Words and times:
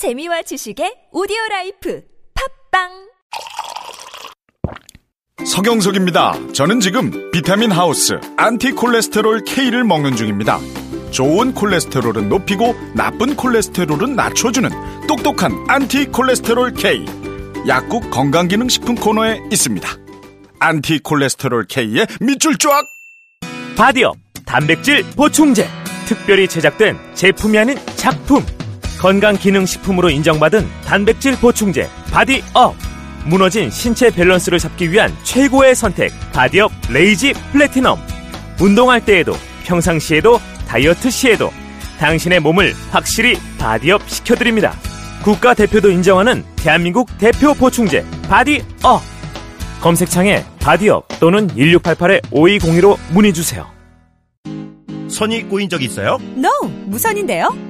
재미와 0.00 0.40
지식의 0.40 1.08
오디오 1.12 1.36
라이프 1.50 2.00
팟빵 2.70 2.88
서경석입니다. 5.44 6.52
저는 6.54 6.80
지금 6.80 7.30
비타민 7.30 7.70
하우스 7.70 8.18
안티콜레스테롤 8.38 9.44
K를 9.44 9.84
먹는 9.84 10.16
중입니다. 10.16 10.58
좋은 11.10 11.52
콜레스테롤은 11.52 12.30
높이고 12.30 12.74
나쁜 12.94 13.36
콜레스테롤은 13.36 14.16
낮춰주는 14.16 14.70
똑똑한 15.06 15.52
안티콜레스테롤 15.68 16.72
K. 16.72 17.04
약국 17.68 18.10
건강기능식품 18.10 18.94
코너에 18.94 19.38
있습니다. 19.52 19.86
안티콜레스테롤 20.60 21.66
K의 21.68 22.06
밑줄 22.22 22.56
쫙! 22.56 22.86
바디업 23.76 24.16
단백질 24.46 25.04
보충제 25.14 25.68
특별히 26.06 26.48
제작된 26.48 26.96
제품이 27.12 27.58
아닌 27.58 27.76
작품 27.96 28.42
건강기능식품으로 29.00 30.10
인정받은 30.10 30.68
단백질 30.84 31.34
보충제 31.36 31.88
바디업 32.10 32.76
무너진 33.24 33.70
신체 33.70 34.10
밸런스를 34.10 34.58
잡기 34.58 34.92
위한 34.92 35.14
최고의 35.24 35.74
선택 35.74 36.12
바디업 36.32 36.70
레이지 36.90 37.32
플래티넘 37.52 37.98
운동할 38.60 39.04
때에도 39.04 39.32
평상시에도 39.64 40.38
다이어트 40.68 41.08
시에도 41.08 41.50
당신의 41.98 42.40
몸을 42.40 42.74
확실히 42.90 43.38
바디업 43.58 44.08
시켜드립니다 44.08 44.74
국가대표도 45.24 45.90
인정하는 45.90 46.44
대한민국 46.56 47.08
대표 47.18 47.54
보충제 47.54 48.04
바디업 48.28 49.00
검색창에 49.80 50.44
바디업 50.60 51.08
또는 51.20 51.48
1688-5202로 51.48 52.98
문의주세요 53.12 53.66
선이 55.08 55.48
꼬인 55.48 55.68
적 55.68 55.82
있어요? 55.82 56.18
NO! 56.36 56.68
무선인데요? 56.86 57.69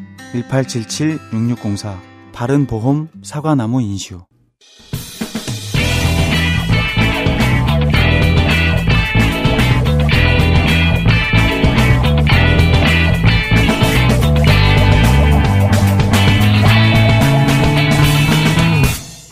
1877-6604 0.33 1.99
바른보험 2.31 3.09
사과나무 3.23 3.81
인슈 3.81 4.21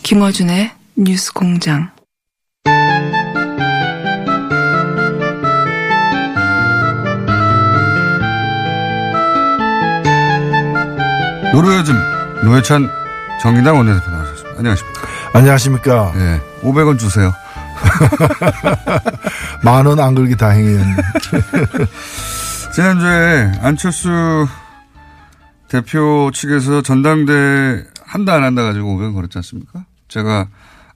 김어준의 0.02 0.72
뉴스 0.96 1.32
공장. 1.32 1.99
노르요즘 11.52 11.94
노회찬 12.44 12.88
정의당 13.42 13.76
원내대표 13.76 14.10
나오셨습니다. 14.10 14.58
안녕하십니까. 14.58 15.00
안녕하십니까. 15.34 16.12
예. 16.16 16.40
500원 16.62 16.98
주세요. 16.98 17.32
만 19.64 19.86
원 19.86 19.98
안 19.98 20.14
걸기 20.14 20.36
다행이었네. 20.36 20.96
지난주에 22.74 23.52
안철수 23.62 24.46
대표 25.68 26.30
측에서 26.32 26.82
전당대 26.82 27.84
한다 28.04 28.34
안 28.34 28.44
한다 28.44 28.62
가지고 28.62 28.96
500원 28.96 29.14
걸었지 29.14 29.38
않습니까? 29.38 29.84
제가 30.08 30.46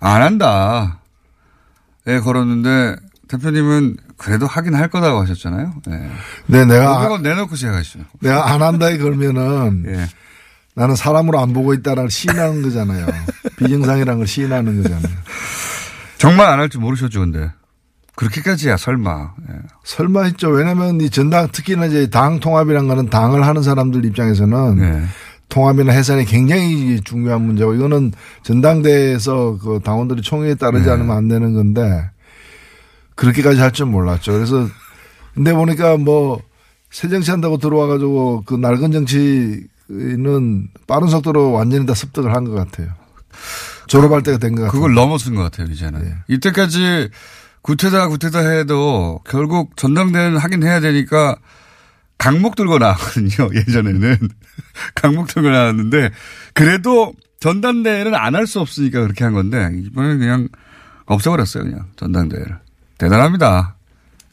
안 0.01 0.23
한다. 0.23 0.99
에 2.07 2.21
걸었는데 2.21 2.97
대표님은 3.29 3.97
그래도 4.19 4.47
하긴 4.47 4.75
할 4.75 4.89
거다고 4.89 5.23
하셨잖아요. 5.23 5.73
예. 5.91 6.11
네, 6.47 6.65
내가, 6.67 6.99
500원 7.09 7.23
내놓고 7.23 7.57
시작하시죠. 7.57 8.01
내가 8.21 8.53
안 8.53 8.63
한다에 8.63 8.99
걸면은 8.99 9.85
예. 9.89 10.07
나는 10.75 10.97
사람으로 10.97 11.39
안 11.41 11.53
보고 11.53 11.73
있다는 11.75 12.03
걸 12.05 12.11
시인하는 12.11 12.63
거잖아요. 12.63 13.07
비정상이라는 13.57 14.19
걸 14.19 14.27
시인하는 14.27 14.83
거잖아요. 14.83 15.15
정말 16.19 16.47
안 16.49 16.59
할 16.61 16.69
줄 16.69 16.81
모르셨죠, 16.81 17.21
근데. 17.21 17.51
그렇게까지야, 18.17 18.77
설마. 18.77 19.33
예. 19.51 19.55
설마 19.85 20.23
했죠. 20.25 20.49
왜냐면 20.49 21.01
이 21.01 21.11
전당 21.11 21.49
특히나 21.51 21.87
이제 21.87 22.09
당 22.09 22.39
통합이라는 22.41 22.89
거는 22.89 23.11
당을 23.11 23.45
하는 23.47 23.63
사람들 23.63 24.05
입장에서는 24.05 24.79
예. 24.81 25.03
통합이나 25.49 25.93
해산이 25.93 26.25
굉장히 26.25 27.01
중요한 27.03 27.43
문제고 27.43 27.75
이거는 27.75 28.13
전당대에서 28.43 29.59
그 29.63 29.81
당원들이 29.85 30.23
총회에 30.23 30.55
따르지 30.55 30.87
네. 30.87 30.91
않으면 30.93 31.17
안 31.17 31.29
되는 31.29 31.53
건데 31.55 32.09
그렇게까지 33.17 33.61
할 33.61 33.71
줄 33.73 33.87
몰랐죠. 33.87 34.33
그래서 34.33 34.67
근데 35.35 35.53
보니까 35.53 35.97
뭐 35.97 36.41
새정치 36.91 37.31
한다고 37.31 37.59
들어와 37.59 37.87
가지고 37.89 38.43
그 38.47 38.55
낡은 38.55 38.93
정치 38.93 39.65
는 39.89 40.69
빠른 40.87 41.09
속도로 41.09 41.53
완전히 41.53 41.85
다 41.87 41.95
습득을 41.95 42.35
한 42.35 42.45
것 42.45 42.53
같아요. 42.55 42.89
졸업할 43.87 44.23
때가 44.23 44.39
된 44.39 44.55
것 44.55 44.63
같아요. 44.63 44.73
그걸 44.73 44.95
넘어선 44.95 45.35
것 45.35 45.43
같아요, 45.43 45.67
이제는. 45.71 46.05
예. 46.07 46.15
이때까지 46.29 47.11
구태다 47.63 48.09
구태다 48.09 48.39
해도 48.49 49.21
결국 49.27 49.77
전당대회는 49.77 50.39
하긴 50.39 50.63
해야 50.63 50.81
되니까 50.81 51.37
강목 52.19 52.57
들고 52.57 52.79
나왔거든요, 52.79 53.51
예전에는. 53.55 54.17
강목 54.95 55.27
들고 55.29 55.51
나왔는데 55.51 56.11
그래도 56.55 57.13
전당대회는 57.41 58.15
안 58.15 58.35
할 58.35 58.47
수 58.47 58.61
없으니까 58.61 59.03
그렇게 59.03 59.25
한 59.25 59.35
건데 59.35 59.71
이번엔 59.85 60.19
그냥 60.19 60.49
없애버렸어요, 61.07 61.65
그냥 61.65 61.87
전당대회를. 61.97 62.57
대단합니다. 62.97 63.77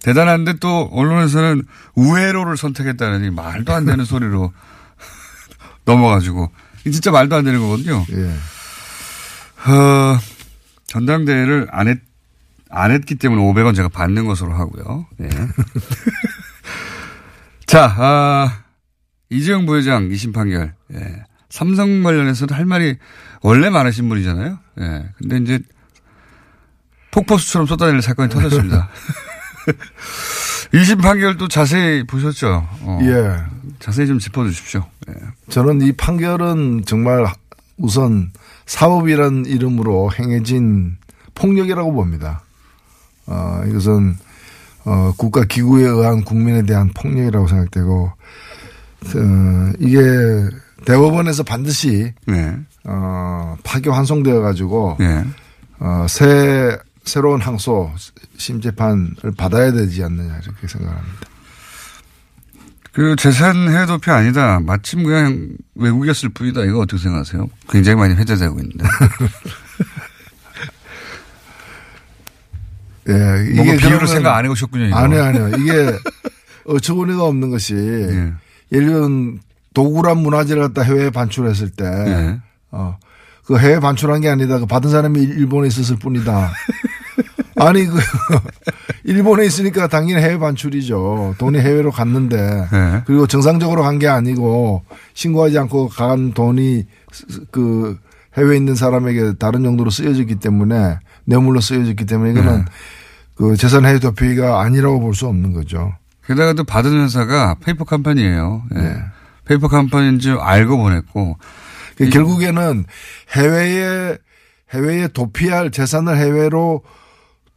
대단한데 0.04 0.54
또 0.60 0.90
언론에서는 0.94 1.64
우회로를 1.96 2.56
선택했다느니 2.56 3.32
말도 3.32 3.74
안 3.74 3.86
되는 3.86 4.06
소리로 4.06 4.54
넘어가지고 5.86 6.52
진짜 6.84 7.12
말도 7.12 7.36
안 7.36 7.44
되는 7.44 7.60
거거든요. 7.60 8.06
예. 8.12 9.72
어, 9.72 10.20
전당대회를 10.88 11.68
안 11.72 11.88
했, 11.88 12.00
안 12.70 12.92
했기 12.92 13.16
때문에 13.16 13.42
500원 13.42 13.76
제가 13.76 13.90
받는 13.90 14.26
것으로 14.26 14.54
하고요. 14.54 15.08
네. 15.18 15.30
자, 17.68 17.94
아, 17.98 18.64
이재용 19.30 19.66
부회장 19.66 20.10
2심 20.10 20.34
판결. 20.34 20.74
예. 20.94 21.24
삼성 21.50 22.02
관련해서도 22.04 22.56
할 22.56 22.66
말이 22.66 22.98
원래 23.42 23.70
많으신 23.70 24.10
분이잖아요. 24.10 24.60
예. 24.80 25.06
근데 25.18 25.38
이제 25.38 25.60
폭포수처럼 27.12 27.68
쏟아내는 27.68 28.02
사건이 28.02 28.30
터졌습니다. 28.30 28.90
2심 30.74 31.02
판결도 31.02 31.48
자세히 31.48 32.04
보셨죠? 32.04 32.68
어, 32.82 33.00
예. 33.04 33.38
자세히 33.80 34.08
좀 34.08 34.20
짚어주십시오. 34.20 34.86
예. 35.10 35.14
저는 35.50 35.82
이 35.82 35.92
판결은 35.92 36.84
정말 36.86 37.26
우선 37.78 38.32
사법이란 38.66 39.46
이름으로 39.46 40.12
행해진 40.18 40.98
폭력이라고 41.36 41.92
봅니다. 41.92 42.44
어, 43.28 43.64
이것은 43.68 44.18
어, 44.86 45.14
국가 45.18 45.44
기구에 45.44 45.84
의한 45.84 46.24
국민에 46.24 46.64
대한 46.64 46.90
폭력이라고 46.94 47.48
생각되고 47.48 48.12
어, 49.16 49.74
이게 49.80 50.00
대법원에서 50.86 51.44
반드시 51.44 52.14
네. 52.26 52.56
어, 52.86 53.56
파기 53.64 53.90
환송되어 53.90 54.42
가지고 54.42 54.98
네. 55.00 55.24
어, 55.80 56.06
새 56.08 56.78
새로운 57.04 57.42
항소 57.42 57.92
심재판을 58.38 59.16
받아야 59.38 59.72
되지 59.72 60.04
않느냐 60.04 60.40
이렇게 60.44 60.68
생각합니다. 60.68 61.18
그 62.94 63.16
재산 63.16 63.70
해도표 63.70 64.12
아니다. 64.12 64.60
마침 64.60 65.04
그냥 65.04 65.50
외국이었을 65.76 66.30
뿐이다. 66.30 66.64
이거 66.66 66.80
어떻게 66.80 67.02
생각하세요? 67.02 67.48
굉장히 67.70 67.96
많이 67.98 68.14
회자되고 68.16 68.60
있는데. 68.60 68.84
예, 73.10 73.14
비율을 73.54 73.78
그러면- 73.80 74.08
생각 74.08 74.36
안 74.38 74.46
해오셨군요. 74.46 74.86
이거. 74.86 74.98
아니요, 74.98 75.24
아니요. 75.24 75.50
이게 75.58 75.98
어처구니가 76.66 77.24
없는 77.24 77.50
것이 77.50 77.74
예. 77.76 78.34
예를 78.72 78.88
들면 78.88 79.40
도구란 79.74 80.18
문화재를 80.20 80.62
갖다 80.64 80.82
해외에 80.84 81.10
반출했을 81.10 81.70
때, 81.72 81.86
예. 81.86 82.40
어, 82.72 82.98
그 83.46 83.58
해외 83.58 83.80
반출한 83.80 84.22
게 84.22 84.30
아니다. 84.30 84.60
그 84.60 84.66
받은 84.68 84.92
사람이 84.92 85.20
일- 85.20 85.30
일본에 85.40 85.68
있었을 85.68 85.96
뿐이다. 85.98 86.52
아니, 87.68 87.86
그, 87.86 87.98
일본에 89.04 89.46
있으니까 89.46 89.88
당연히 89.88 90.22
해외 90.22 90.38
반출이죠. 90.38 91.36
돈이 91.38 91.60
해외로 91.60 91.92
갔는데, 91.92 92.38
예. 92.74 93.04
그리고 93.06 93.28
정상적으로 93.28 93.84
간 93.84 94.00
게 94.00 94.08
아니고, 94.08 94.84
신고하지 95.14 95.58
않고 95.60 95.90
간 95.90 96.34
돈이 96.34 96.86
그 97.52 97.98
해외에 98.38 98.58
있는 98.58 98.76
사람에게 98.76 99.34
다른 99.40 99.66
용도로 99.66 99.90
쓰여졌기 99.90 100.36
때문에, 100.36 100.98
뇌물로 101.26 101.62
쓰여졌기 101.62 102.06
때문에 102.06 102.32
이거는 102.32 102.58
네. 102.60 102.66
그 103.36 103.56
재산 103.58 103.86
해외 103.86 104.00
도피가 104.00 104.62
아니라고 104.62 105.00
볼 105.00 105.14
수 105.14 105.28
없는 105.28 105.54
거죠. 105.54 105.94
게다가 106.26 106.54
또 106.54 106.64
받은 106.64 107.04
회사가 107.04 107.56
페이퍼 107.64 107.84
컴퍼니예요. 107.84 108.64
예. 108.76 108.80
네. 108.80 108.96
페이퍼 109.46 109.68
컴퍼니인 109.68 110.20
줄 110.20 110.40
알고 110.40 110.78
보냈고 110.78 111.38
그 111.98 112.10
결국에는 112.10 112.86
해외에 113.36 114.18
해외에 114.74 115.08
도피할 115.10 115.72
재산을 115.72 116.18
해외로 116.18 116.82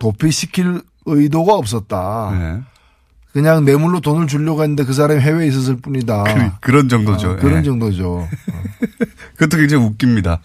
도피시킬 0.05 0.83
의도가 1.07 1.55
없었다. 1.55 2.31
예. 2.35 2.61
그냥 3.33 3.65
뇌물로 3.65 4.01
돈을 4.01 4.27
주려고 4.27 4.63
했는데 4.63 4.85
그 4.85 4.93
사람이 4.93 5.21
해외에 5.21 5.49
있었을 5.49 5.77
뿐이다. 5.77 6.25
그, 6.61 6.71
런 6.71 6.89
정도죠. 6.91 7.31
어, 7.33 7.37
그런 7.37 7.59
예. 7.61 7.63
정도죠. 7.63 8.29
그것도 9.37 9.57
굉장히 9.57 9.83
웃깁니다. 9.85 10.41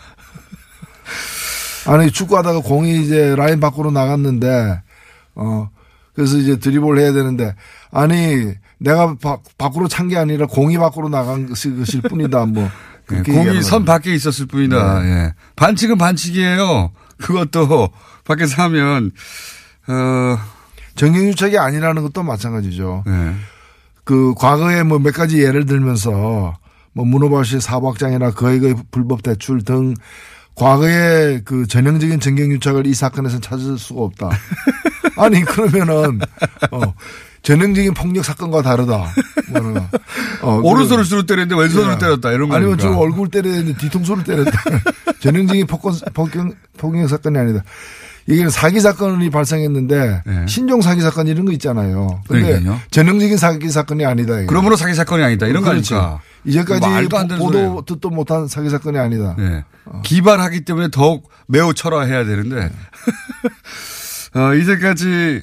아니 1.87 2.09
축구하다가 2.11 2.61
공이 2.61 3.03
이제 3.03 3.35
라인 3.35 3.59
밖으로 3.59 3.91
나갔는데 3.91 4.81
어 5.35 5.69
그래서 6.13 6.37
이제 6.37 6.57
드리블 6.57 6.97
해야 6.99 7.11
되는데 7.13 7.53
아니 7.91 8.53
내가 8.77 9.15
바, 9.21 9.37
밖으로 9.57 9.87
찬 9.89 10.07
게 10.07 10.17
아니라 10.17 10.45
공이 10.47 10.77
밖으로 10.77 11.09
나간 11.09 11.49
것일 11.49 12.01
뿐이다. 12.09 12.45
뭐 12.45 12.63
예, 13.11 13.15
그렇게 13.23 13.33
공이 13.33 13.61
선. 13.61 13.83
밖에 13.85 14.13
있었을 14.13 14.45
뿐이다. 14.45 15.01
네. 15.01 15.09
예. 15.09 15.33
반칙은 15.57 15.97
반칙이에요. 15.97 16.91
그것도 17.21 17.89
밖에서 18.25 18.63
하면 18.63 19.11
어 19.87 20.37
정경유착이 20.95 21.57
아니라는 21.57 22.01
것도 22.03 22.23
마찬가지죠. 22.23 23.03
예. 23.07 23.33
그 24.03 24.33
과거에 24.35 24.83
뭐 24.83 24.99
몇 24.99 25.13
가지 25.13 25.41
예를 25.41 25.65
들면서 25.65 26.57
뭐 26.93 27.05
문호발씨 27.05 27.59
사박장이나 27.61 28.31
거액의 28.31 28.75
불법 28.91 29.23
대출 29.23 29.61
등 29.63 29.93
과거에 30.55 31.41
그 31.45 31.67
전형적인 31.67 32.19
정경유착을 32.19 32.85
이 32.87 32.93
사건에서 32.93 33.39
찾을 33.39 33.77
수가 33.77 34.01
없다. 34.01 34.29
아니 35.15 35.41
그러면은 35.41 36.19
어 36.71 36.93
전형적인 37.41 37.93
폭력 37.93 38.25
사건과 38.25 38.61
다르다. 38.61 39.05
어, 40.41 40.61
오른손을 40.63 41.03
주로 41.03 41.23
때렸는데 41.25 41.61
왼손으로 41.61 41.93
예. 41.93 41.97
때렸다 41.97 42.31
이런 42.31 42.49
거 42.49 42.55
아니면? 42.55 42.77
저 42.77 42.91
얼굴 42.91 43.29
때렸는데 43.29 43.77
뒤통수를 43.77 44.23
때렸다. 44.23 44.51
전형적인 45.19 45.67
폭권, 45.67 45.93
폭격, 46.13 46.55
폭력 46.77 47.07
사건이 47.07 47.37
아니다. 47.37 47.63
이게 48.27 48.47
사기 48.49 48.79
사건이 48.79 49.31
발생했는데 49.31 50.21
네. 50.25 50.45
신종 50.47 50.81
사기 50.81 51.01
사건 51.01 51.27
이런 51.27 51.45
거 51.45 51.51
있잖아요. 51.53 52.21
근데 52.27 52.47
그러니까요. 52.47 52.79
전형적인 52.91 53.37
사기 53.37 53.69
사건이 53.69 54.05
아니다. 54.05 54.37
이게. 54.37 54.45
그러므로 54.45 54.75
사기 54.75 54.93
사건이 54.93 55.23
아니다 55.23 55.47
이런 55.47 55.63
거 55.63 55.71
그렇죠. 55.71 55.95
아닙니까? 55.95 56.21
이제까지 56.45 57.09
보도 57.09 57.37
소리예요. 57.37 57.81
듣도 57.87 58.11
못한 58.11 58.47
사기 58.47 58.69
사건이 58.69 58.99
아니다. 58.99 59.35
네. 59.37 59.63
기발하기 60.03 60.63
때문에 60.63 60.89
더욱 60.91 61.27
매우 61.47 61.73
철화해야 61.73 62.23
되는데 62.25 62.71
어, 64.35 64.53
이제까지 64.53 65.41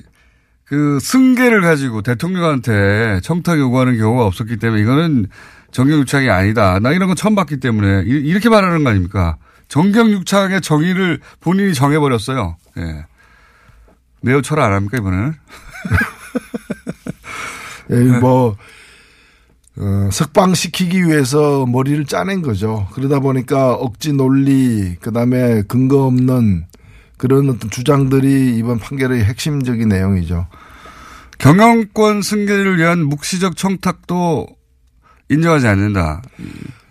그 0.67 0.99
승계를 1.01 1.61
가지고 1.63 2.03
대통령한테 2.03 3.21
청탁 3.23 3.59
요구하는 3.59 3.97
경우가 3.99 4.25
없었기 4.27 4.57
때문에 4.57 4.83
이거는 4.83 5.27
정경유착이 5.71 6.29
아니다. 6.29 6.79
나 6.81 6.91
이런 6.93 7.07
건 7.09 7.17
처음 7.17 7.35
봤기 7.35 7.61
때문에 7.61 8.03
이- 8.07 8.11
이렇게 8.29 8.49
말하는 8.49 8.83
거 8.83 8.91
아닙니까? 8.91 9.37
정경유착의 9.69 10.61
정의를 10.63 11.21
본인이 11.41 11.75
정해버렸어요. 11.75 12.57
예. 12.79 13.05
매우 14.23 14.43
철화 14.43 14.67
안 14.67 14.73
합니까 14.73 14.97
이번에는? 14.99 15.35
예, 17.91 17.95
네. 17.97 18.19
뭐 18.19 18.57
어, 19.79 20.09
석방시키기 20.11 21.05
위해서 21.05 21.67
머리를 21.67 22.07
짜낸 22.07 22.41
거죠. 22.43 22.89
그러다 22.95 23.21
보니까 23.21 23.75
억지 23.75 24.13
논리, 24.15 24.97
그 25.01 25.13
다음에 25.13 25.63
근거 25.69 26.05
없는 26.07 26.65
그런 27.17 27.49
어떤 27.51 27.71
주장들이 27.71 28.57
이번 28.57 28.79
판결의 28.79 29.25
핵심적인 29.25 29.89
내용이죠. 29.89 30.47
경영권 31.39 32.23
승계를 32.23 32.79
위한 32.79 33.05
묵시적 33.05 33.57
청탁도 33.57 34.47
인정하지 35.29 35.67
않는다. 35.67 36.23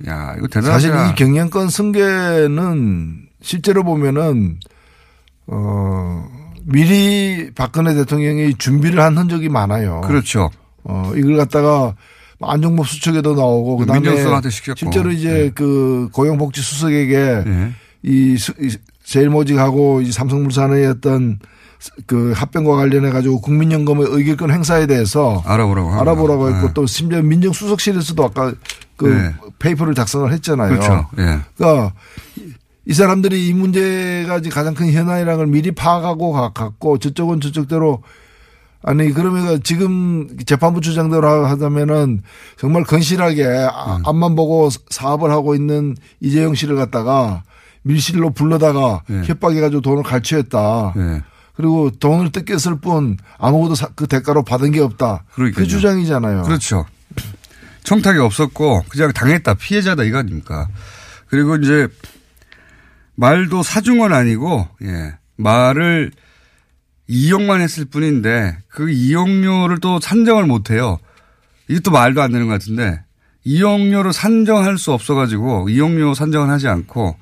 야 0.07 0.35
이거 0.37 0.47
대단하다. 0.47 0.71
사실 0.73 0.91
이 0.91 1.15
경영권 1.15 1.69
승계는 1.69 3.27
실제로 3.41 3.83
보면은 3.83 4.59
어 5.47 6.27
미리 6.65 7.51
박근혜 7.55 7.93
대통령이 7.93 8.55
준비를 8.55 8.99
한 8.99 9.17
흔적이 9.17 9.49
많아요. 9.49 10.01
그렇죠. 10.01 10.49
어 10.83 11.11
이걸 11.15 11.37
갖다가 11.37 11.95
안종범 12.41 12.85
수석에도 12.85 13.33
나오고 13.35 13.77
그다음에. 13.77 13.99
실제로 14.75 15.11
이제 15.11 15.29
네. 15.33 15.49
그 15.55 16.09
고용복지 16.11 16.61
수석에게 16.61 17.15
예. 17.15 17.71
이, 18.03 18.37
수- 18.37 18.53
이 18.59 18.75
제일모직하고 19.05 20.01
이 20.01 20.11
삼성물산의 20.11 20.85
어떤 20.87 21.39
그 22.07 22.33
합병과 22.35 22.75
관련해 22.75 23.11
가지고 23.11 23.41
국민연금의 23.41 24.07
의결권 24.09 24.51
행사에 24.51 24.87
대해서 24.87 25.43
알아보라고. 25.45 25.93
알아보라고 25.93 26.49
했고 26.49 26.67
네. 26.67 26.73
또 26.73 26.85
심지어 26.85 27.21
민정수석실에서도 27.21 28.23
아까 28.23 28.53
그 28.97 29.05
네. 29.07 29.33
페이퍼를 29.59 29.93
작성을 29.93 30.31
했잖아요. 30.33 30.69
그렇죠. 30.69 31.07
예. 31.19 31.39
그러니까 31.57 31.93
이- 32.37 32.53
이 32.87 32.93
사람들이 32.93 33.47
이 33.47 33.53
문제가 33.53 34.39
가장 34.51 34.73
큰 34.73 34.91
현안이라는 34.91 35.37
걸 35.37 35.47
미리 35.47 35.71
파악하고 35.71 36.31
가- 36.31 36.51
갔고 36.53 36.97
저쪽은 36.97 37.41
저쪽대로 37.41 38.01
아니 38.83 39.11
그러면 39.11 39.61
지금 39.63 40.27
재판부 40.45 40.79
주장대로 40.81 41.27
하- 41.27 41.49
하자면은 41.51 42.21
정말 42.57 42.83
건실하게 42.83 43.67
아- 43.71 43.99
앞만 44.05 44.35
보고 44.35 44.69
사업을 44.89 45.29
하고 45.31 45.55
있는 45.55 45.95
이재용 46.21 46.55
씨를 46.55 46.75
갖다가 46.75 47.43
밀실로 47.85 48.31
불러다가 48.31 49.03
네. 49.07 49.21
협박해가지고 49.25 49.81
돈을 49.81 50.01
갈취했다. 50.03 50.93
예. 50.97 51.21
그리고 51.55 51.91
돈을 51.91 52.31
뜯겼을 52.31 52.79
뿐 52.81 53.17
아무것도 53.37 53.75
사- 53.75 53.89
그 53.95 54.07
대가로 54.07 54.43
받은 54.43 54.71
게 54.71 54.81
없다. 54.81 55.23
그러니까요. 55.35 55.63
그 55.63 55.69
주장이잖아요. 55.69 56.41
그렇죠. 56.43 56.85
청탁이 57.83 58.17
없었고 58.19 58.83
그냥 58.89 59.13
당했다 59.13 59.53
피해자다 59.53 60.03
이거 60.03 60.17
아닙니까? 60.17 60.67
그리고 61.27 61.55
이제 61.57 61.87
말도 63.15 63.61
사중은 63.61 64.11
아니고 64.11 64.67
예 64.83 65.13
말을 65.37 66.11
이용만 67.07 67.61
했을 67.61 67.85
뿐인데 67.85 68.57
그 68.67 68.89
이용료를 68.89 69.79
또 69.79 69.99
산정을 69.99 70.45
못 70.47 70.71
해요. 70.71 70.97
이것도 71.67 71.91
말도 71.91 72.21
안 72.23 72.31
되는 72.31 72.47
것 72.47 72.53
같은데 72.53 73.01
이용료를 73.43 74.11
산정할 74.11 74.79
수 74.79 74.91
없어가지고 74.91 75.69
이용료 75.69 76.15
산정을 76.15 76.49
하지 76.49 76.67
않고 76.67 77.15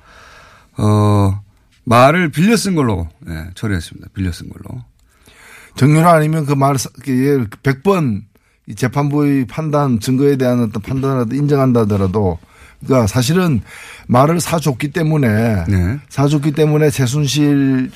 어 0.76 1.40
말을 1.84 2.30
빌려 2.30 2.56
쓴 2.56 2.74
걸로 2.74 3.08
예, 3.28 3.46
처리했습니다. 3.54 4.08
빌려 4.14 4.32
쓴 4.32 4.48
걸로. 4.48 4.82
정유라 5.76 6.12
아니면 6.12 6.46
그 6.46 6.52
말, 6.52 6.74
100번 6.76 8.22
이 8.66 8.74
재판부의 8.74 9.46
판단, 9.46 10.00
증거에 10.00 10.36
대한 10.36 10.60
어떤 10.62 10.80
판단을 10.80 11.32
인정한다 11.34 11.80
하더라도 11.80 12.38
그러니까 12.84 13.06
사실은 13.06 13.60
말을 14.06 14.40
사줬기 14.40 14.92
때문에 14.92 15.64
네. 15.68 15.98
사줬기 16.08 16.52
때문에 16.52 16.90
최순실이 16.90 17.90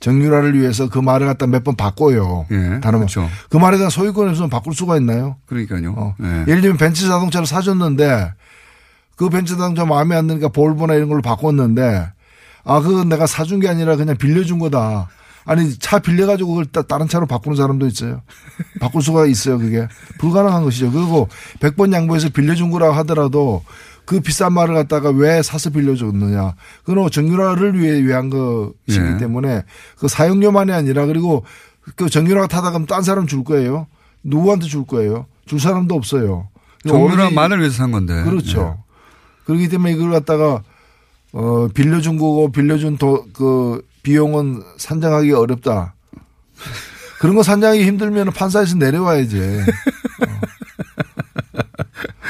정유라를 0.00 0.58
위해서 0.58 0.88
그 0.88 0.98
말을 0.98 1.26
갖다 1.26 1.46
몇 1.46 1.64
번 1.64 1.76
바꿔요. 1.76 2.46
예, 2.50 2.80
다른 2.80 3.00
그렇죠. 3.00 3.28
그 3.50 3.56
말에 3.56 3.76
대한 3.76 3.90
소유권이 3.90 4.30
없으면 4.30 4.50
바꿀 4.50 4.74
수가 4.74 4.96
있나요? 4.96 5.36
그러니까요. 5.46 5.94
어. 5.96 6.14
예. 6.22 6.44
예를 6.48 6.60
들면 6.62 6.76
벤츠 6.76 7.06
자동차를 7.06 7.46
사줬는데 7.46 8.32
그 9.22 9.28
벤츠 9.28 9.56
자동차 9.56 9.84
마음에 9.84 10.16
안 10.16 10.26
드니까 10.26 10.48
볼보나 10.48 10.94
이런 10.94 11.08
걸로 11.08 11.22
바꿨는데 11.22 12.08
아, 12.64 12.80
그건 12.80 13.08
내가 13.08 13.24
사준 13.28 13.60
게 13.60 13.68
아니라 13.68 13.94
그냥 13.94 14.16
빌려준 14.16 14.58
거다. 14.58 15.08
아니, 15.44 15.76
차 15.78 16.00
빌려가지고 16.00 16.48
그걸 16.50 16.64
따- 16.66 16.82
다른 16.82 17.06
차로 17.06 17.26
바꾸는 17.26 17.56
사람도 17.56 17.86
있어요. 17.86 18.22
바꿀 18.80 19.00
수가 19.02 19.26
있어요, 19.26 19.58
그게. 19.58 19.86
불가능한 20.18 20.64
것이죠. 20.64 20.90
그리고 20.90 21.28
100번 21.60 21.92
양보해서 21.92 22.30
빌려준 22.30 22.70
거라고 22.72 22.94
하더라도 22.94 23.62
그 24.06 24.18
비싼 24.20 24.52
말을 24.54 24.74
갖다가 24.74 25.10
왜 25.10 25.40
사서 25.42 25.70
빌려줬느냐. 25.70 26.54
그건 26.84 27.08
정유라를 27.10 27.78
위해 27.80 28.02
위한 28.02 28.28
것이기 28.28 29.04
예. 29.14 29.18
때문에 29.18 29.62
그 29.98 30.08
사용료만이 30.08 30.72
아니라 30.72 31.06
그리고 31.06 31.44
그 31.94 32.08
정유라가 32.10 32.48
타다 32.48 32.72
가면 32.72 32.86
딴 32.86 33.02
사람 33.04 33.28
줄 33.28 33.44
거예요. 33.44 33.86
누구한테 34.24 34.66
줄 34.66 34.84
거예요. 34.84 35.26
줄 35.46 35.60
사람도 35.60 35.94
없어요. 35.94 36.48
정유라 36.88 37.26
오로지- 37.28 37.34
만을 37.34 37.58
위해서 37.60 37.76
산 37.76 37.92
건데. 37.92 38.20
그렇죠. 38.24 38.82
그렇기 39.44 39.68
때문에 39.68 39.92
이걸 39.92 40.10
갖다가 40.10 40.62
어 41.32 41.68
빌려준 41.74 42.18
거고 42.18 42.52
빌려준 42.52 42.98
도, 42.98 43.26
그 43.32 43.82
비용은 44.02 44.62
산정하기 44.78 45.32
어렵다. 45.32 45.94
그런 47.20 47.34
거 47.36 47.42
산정하기 47.42 47.84
힘들면 47.84 48.32
판사에서 48.32 48.76
내려와야지. 48.76 49.38
어. 49.38 50.40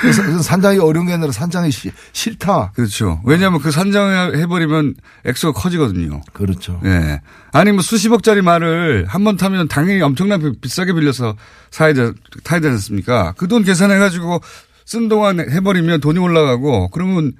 그래서 0.00 0.42
산장이 0.42 0.78
어려운 0.78 1.06
게 1.06 1.12
아니라 1.12 1.30
산장이 1.30 1.70
시- 1.70 1.92
싫다. 2.12 2.72
그렇죠. 2.74 3.20
왜냐하면 3.24 3.60
그 3.60 3.70
산정해버리면 3.70 4.94
액수가 5.24 5.52
커지거든요. 5.58 6.20
그렇죠. 6.32 6.80
예. 6.84 7.20
아니, 7.52 7.70
뭐 7.72 7.82
수십억짜리 7.82 8.42
말을 8.42 9.06
한 9.08 9.22
번 9.22 9.36
타면 9.36 9.68
당연히 9.68 10.00
엄청나게 10.02 10.52
비싸게 10.60 10.92
빌려서 10.94 11.36
사야 11.70 11.92
돼, 11.94 12.10
타야 12.42 12.58
되지 12.60 12.72
않습니까? 12.72 13.32
그 13.36 13.46
돈 13.46 13.62
계산해가지고 13.62 14.40
쓴 14.86 15.08
동안 15.08 15.40
해버리면 15.40 16.00
돈이 16.00 16.18
올라가고 16.18 16.88
그러면 16.90 17.32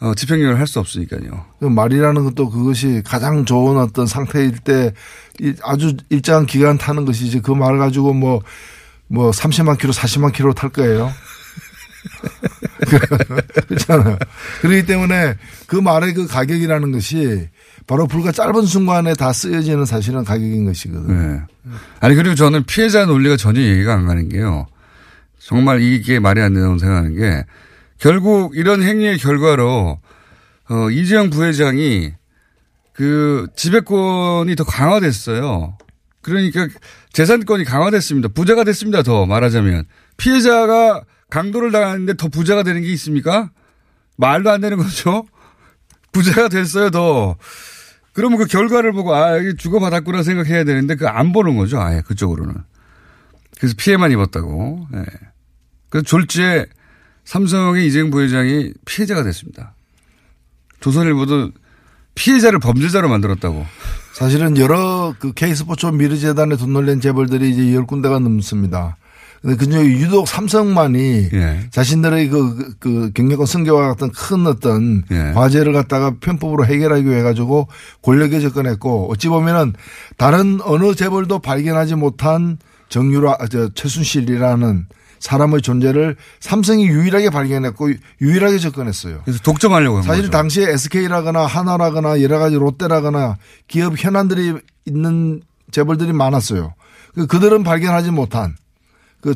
어, 0.00 0.12
집행유예를 0.14 0.58
할 0.58 0.66
수 0.66 0.80
없으니까요. 0.80 1.44
그 1.60 1.66
말이라는 1.66 2.24
것도 2.24 2.50
그것이 2.50 3.02
가장 3.04 3.44
좋은 3.44 3.78
어떤 3.78 4.06
상태일 4.06 4.58
때 4.58 4.92
이- 5.40 5.54
아주 5.62 5.96
일정한 6.10 6.46
기간 6.46 6.76
타는 6.78 7.04
것이지 7.04 7.40
그말 7.40 7.78
가지고 7.78 8.12
뭐, 8.12 8.42
뭐 9.08 9.30
30만 9.30 9.78
킬로, 9.78 9.92
40만 9.92 10.32
킬로 10.32 10.52
탈 10.52 10.70
거예요. 10.70 11.10
그렇잖아요. 13.68 14.18
그렇기 14.60 14.86
때문에 14.86 15.34
그 15.66 15.76
말의 15.76 16.14
그 16.14 16.26
가격이라는 16.26 16.92
것이 16.92 17.48
바로 17.86 18.06
불과 18.06 18.32
짧은 18.32 18.62
순간에 18.66 19.14
다 19.14 19.32
쓰여지는 19.32 19.84
사실은 19.84 20.24
가격인 20.24 20.64
것이거든요. 20.66 21.12
네. 21.14 21.40
아니, 22.00 22.14
그리고 22.14 22.34
저는 22.34 22.64
피해자 22.64 23.04
논리가 23.06 23.36
전혀 23.36 23.60
얘기가 23.60 23.94
안 23.94 24.06
가는 24.06 24.28
게요. 24.28 24.66
정말 25.44 25.82
이게 25.82 26.18
말이 26.20 26.40
안 26.40 26.54
된다고 26.54 26.78
생각하는 26.78 27.14
게 27.16 27.44
결국 27.98 28.56
이런 28.56 28.82
행위의 28.82 29.18
결과로 29.18 30.00
어, 30.70 30.90
이재용 30.90 31.28
부회장이 31.28 32.14
그 32.94 33.46
지배권이 33.54 34.56
더 34.56 34.64
강화됐어요. 34.64 35.76
그러니까 36.22 36.68
재산권이 37.12 37.64
강화됐습니다. 37.64 38.28
부자가 38.28 38.64
됐습니다. 38.64 39.02
더 39.02 39.26
말하자면 39.26 39.84
피해자가 40.16 41.02
강도를 41.28 41.72
당하는데 41.72 42.14
더 42.14 42.28
부자가 42.28 42.62
되는 42.62 42.80
게 42.80 42.88
있습니까? 42.92 43.50
말도 44.16 44.50
안 44.50 44.62
되는 44.62 44.78
거죠. 44.78 45.26
부자가 46.12 46.48
됐어요. 46.48 46.88
더. 46.90 47.36
그러면 48.14 48.38
그 48.38 48.46
결과를 48.46 48.92
보고 48.92 49.14
아 49.14 49.36
이게 49.36 49.54
주고받았구나 49.56 50.22
생각해야 50.22 50.64
되는데 50.64 50.94
그 50.94 51.06
안 51.06 51.32
보는 51.32 51.56
거죠. 51.56 51.80
아예 51.80 52.00
그쪽으로는. 52.00 52.54
그래서 53.58 53.74
피해만 53.76 54.10
입었다고. 54.12 54.88
예. 54.94 55.04
그래서 55.94 56.04
졸지에 56.06 56.66
삼성의 57.24 57.86
이재용 57.86 58.10
부회장이 58.10 58.72
피해자가 58.84 59.22
됐습니다. 59.22 59.76
조선일보도 60.80 61.52
피해자를 62.16 62.58
범죄자로 62.58 63.08
만들었다고. 63.08 63.64
사실은 64.12 64.56
여러 64.56 65.14
그 65.20 65.32
K스포츠 65.32 65.86
미르재단에 65.86 66.56
돈 66.56 66.72
놀린 66.72 67.00
재벌들이 67.00 67.48
이제 67.50 67.74
열 67.76 67.86
군데가 67.86 68.18
넘습니다. 68.18 68.96
근데 69.40 69.56
그중에 69.56 69.84
유독 69.84 70.26
삼성만이 70.26 71.28
예. 71.32 71.68
자신들의 71.70 72.28
그, 72.28 72.56
그, 72.56 72.74
그 72.80 73.10
경력과 73.14 73.46
승계와 73.46 73.86
같은 73.90 74.10
큰 74.10 74.48
어떤 74.48 75.04
예. 75.12 75.30
과제를 75.32 75.72
갖다가 75.72 76.16
편법으로 76.18 76.66
해결하기 76.66 77.08
위해 77.08 77.22
가지고 77.22 77.68
권력에 78.02 78.40
접근했고 78.40 79.12
어찌 79.12 79.28
보면은 79.28 79.74
다른 80.16 80.58
어느 80.64 80.96
재벌도 80.96 81.38
발견하지 81.38 81.94
못한 81.94 82.58
정유라, 82.88 83.36
아, 83.38 83.46
저 83.46 83.68
최순실이라는 83.74 84.86
사람의 85.24 85.62
존재를 85.62 86.16
삼성이 86.38 86.86
유일하게 86.86 87.30
발견했고 87.30 87.88
유일하게 88.20 88.58
접근했어요. 88.58 89.22
그래서 89.24 89.40
독점하려고 89.42 89.96
한 89.96 90.02
사실 90.02 90.24
거죠. 90.24 90.30
당시에 90.32 90.68
SK라거나 90.72 91.46
하나라거나 91.46 92.20
여러 92.20 92.38
가지 92.38 92.56
롯데라거나 92.56 93.36
기업 93.66 93.94
현안들이 93.96 94.54
있는 94.84 95.40
재벌들이 95.70 96.12
많았어요. 96.12 96.74
그- 97.14 97.26
그들은 97.26 97.64
발견하지 97.64 98.10
못한 98.10 98.54
그, 99.22 99.34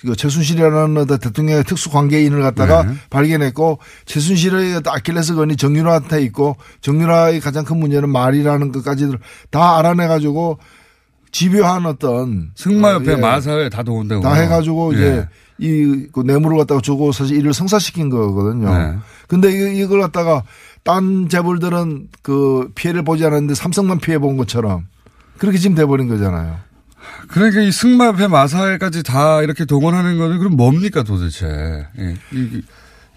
그 0.00 0.16
최순실이라는 0.16 1.06
대통령의 1.06 1.62
특수 1.62 1.88
관계인을 1.90 2.42
갖다가 2.42 2.82
네. 2.82 2.94
발견했고 3.08 3.78
최순실의 4.06 4.80
아킬레스건이 4.84 5.54
정유라한테 5.56 6.20
있고 6.22 6.56
정유라의 6.80 7.38
가장 7.38 7.64
큰 7.64 7.76
문제는 7.78 8.10
말이라는 8.10 8.72
것까지 8.72 9.12
다 9.50 9.78
알아내 9.78 10.08
가지고 10.08 10.58
집요한 11.32 11.86
어떤 11.86 12.50
승마협회 12.54 13.14
어, 13.14 13.16
예. 13.16 13.20
마사회 13.20 13.68
다 13.68 13.82
도운다고. 13.82 14.22
다 14.22 14.34
해가지고 14.34 14.94
예. 14.94 14.98
이제 14.98 15.28
이 15.58 16.08
그 16.12 16.20
뇌물을 16.20 16.58
갖다가 16.58 16.80
주고 16.80 17.10
사실 17.12 17.36
일을 17.38 17.52
성사시킨 17.54 18.10
거거든요. 18.10 18.76
네. 18.76 18.98
근데 19.28 19.50
이- 19.50 19.78
이걸 19.80 20.00
갖다가 20.00 20.42
딴 20.84 21.28
재벌들은 21.28 22.08
그 22.22 22.70
피해를 22.74 23.02
보지 23.04 23.24
않았는데 23.24 23.54
삼성만 23.54 23.98
피해 24.00 24.18
본 24.18 24.36
것처럼 24.36 24.86
그렇게 25.38 25.58
지금 25.58 25.74
돼버린 25.76 26.08
거잖아요. 26.08 26.58
그러니까 27.28 27.60
이 27.62 27.72
승마협회 27.72 28.26
마사회까지 28.28 29.02
다 29.04 29.40
이렇게 29.42 29.64
동원하는 29.64 30.18
거는 30.18 30.38
그럼 30.38 30.56
뭡니까 30.56 31.02
도대체. 31.02 31.46
예. 31.98 32.16
이, 32.32 32.36
이, 32.38 32.62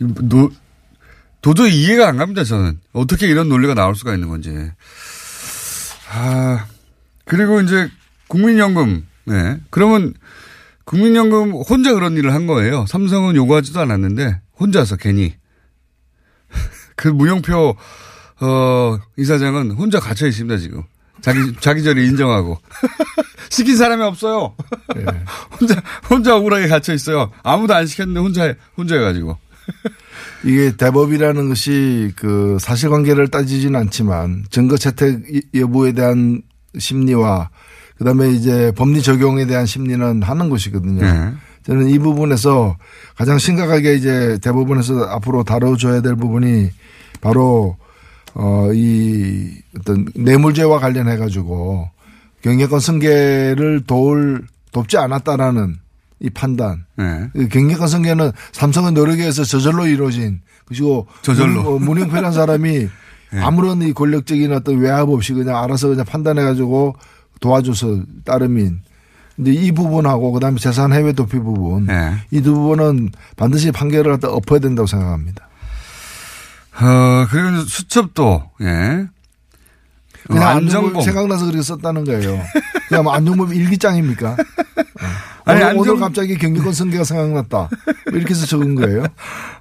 이 0.02 0.06
노, 0.30 0.50
도저히 1.42 1.74
이해가 1.84 2.08
안 2.08 2.18
갑니다 2.18 2.44
저는. 2.44 2.80
어떻게 2.94 3.28
이런 3.28 3.50
논리가 3.50 3.74
나올 3.74 3.96
수가 3.96 4.14
있는 4.14 4.30
건지. 4.30 4.52
아, 6.12 6.66
그리고 7.26 7.62
이제 7.62 7.90
국민연금. 8.28 9.06
네. 9.26 9.60
그러면 9.70 10.14
국민연금 10.86 11.52
혼자 11.52 11.94
그런 11.94 12.16
일을 12.16 12.34
한 12.34 12.48
거예요. 12.48 12.86
삼성은 12.88 13.36
요구하지도 13.36 13.80
않았는데 13.80 14.42
혼자서 14.60 14.98
괜히. 14.98 15.36
그 16.96 17.08
무용표 17.08 17.76
어, 18.42 19.00
이사장은 19.18 19.72
혼자 19.72 20.00
갇혀 20.00 20.28
있습니다, 20.28 20.58
지금. 20.58 20.84
자기, 21.22 21.40
자기 21.60 21.84
전에 21.84 22.04
인정하고. 22.04 22.60
시킨 23.50 23.78
사람이 23.78 24.04
없어요. 24.04 24.56
혼자, 25.60 25.82
혼자 26.10 26.36
억울하게 26.36 26.68
갇혀 26.68 26.94
있어요. 26.94 27.32
아무도 27.44 27.74
안 27.74 27.88
시켰는데 27.88 28.20
혼자, 28.20 28.54
혼자 28.76 28.96
해가지고. 28.96 29.38
이게 30.44 30.76
대법이라는 30.76 31.50
것이 31.50 32.12
그 32.16 32.58
사실관계를 32.60 33.30
따지진 33.30 33.76
않지만 33.76 34.46
증거 34.52 34.78
채택 34.78 35.24
여부에 35.56 35.94
대한 35.94 36.44
심리와 36.78 37.50
그다음에 37.98 38.30
이제 38.32 38.72
법리 38.76 39.02
적용에 39.02 39.46
대한 39.46 39.66
심리는 39.66 40.22
하는 40.22 40.50
것이거든요. 40.50 41.02
네. 41.02 41.32
저는 41.66 41.90
이 41.90 41.98
부분에서 42.00 42.78
가장 43.18 43.38
심각하게 43.40 43.96
이제 43.96 44.38
대법원에서 44.42 45.06
앞으로 45.06 45.44
다뤄줘야 45.44 46.02
될 46.02 46.16
부분이 46.16 46.70
바로 47.22 47.78
어, 48.34 48.70
이 48.74 49.50
어떤 49.80 50.06
뇌물죄와 50.14 50.80
관련해 50.80 51.18
가지고 51.18 51.90
경영권 52.44 52.80
승계를 52.80 53.84
도울 53.88 54.46
돕지 54.72 54.98
않았다라는 54.98 55.78
이 56.20 56.30
판단. 56.30 56.86
네. 56.98 57.30
그 57.34 57.48
경력과 57.48 57.88
성계는 57.88 58.32
삼성의 58.52 58.92
노력에 58.92 59.22
의해서 59.22 59.44
저절로 59.44 59.88
이루어진 59.88 60.42
그리고 60.66 61.08
저절로. 61.22 61.80
문- 61.80 61.98
어, 62.26 62.32
사람이 62.32 62.88
아무런 63.42 63.82
이 63.82 63.92
권력적인 63.94 64.52
어떤 64.54 64.78
외압 64.78 65.10
없이 65.10 65.34
그냥 65.34 65.62
알아서 65.64 65.88
그냥 65.88 66.06
판단해 66.06 66.42
가지고 66.44 66.96
도와줘서 67.42 68.02
따름인. 68.26 68.82
근데 69.36 69.52
이 69.52 69.72
부분하고 69.72 70.32
그다음에 70.32 70.58
재산 70.60 70.94
해외 70.94 71.12
도피 71.12 71.40
부분 71.40 71.88
네. 71.88 72.14
이두 72.32 72.54
부분은 72.54 73.10
반드시 73.36 73.72
판결을 73.72 74.14
갖다 74.14 74.30
엎어야 74.30 74.60
된다고 74.60 74.88
생각합니다. 74.88 75.50
어, 76.82 77.28
그리고 77.30 77.62
수첩도, 77.62 78.44
예. 78.62 78.68
어, 78.68 79.08
그냥 80.28 80.48
안정범 80.48 80.58
안정범. 80.86 81.02
생각나서 81.04 81.46
그렇게 81.46 81.62
썼다는 81.62 82.04
거예요. 82.06 82.42
그냥 82.90 83.04
뭐 83.04 83.14
안정범 83.14 83.54
일기장입니까? 83.54 84.32
어. 84.32 84.36
아니, 85.48 85.60
오늘, 85.62 85.68
안정- 85.70 85.80
오늘 85.82 86.00
갑자기 86.00 86.38
경력권 86.38 86.74
승계가 86.74 87.04
생각났다. 87.04 87.58
뭐 88.10 88.18
이렇게 88.18 88.34
해서 88.34 88.46
적은 88.46 88.76
거예요. 88.76 89.06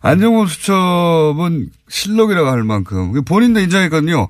안정범 0.01 0.47
수첩은 0.47 1.69
실록이라고 1.89 2.49
할 2.49 2.65
만큼 2.65 3.13
본인도 3.25 3.61
인정했거든요. 3.61 4.29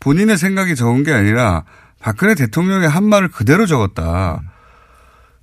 본인의 0.00 0.38
생각이 0.38 0.74
적은 0.76 1.02
게 1.04 1.12
아니라 1.12 1.64
박근혜 2.04 2.34
대통령의 2.34 2.86
한 2.86 3.04
말을 3.04 3.28
그대로 3.30 3.64
적었다. 3.64 4.42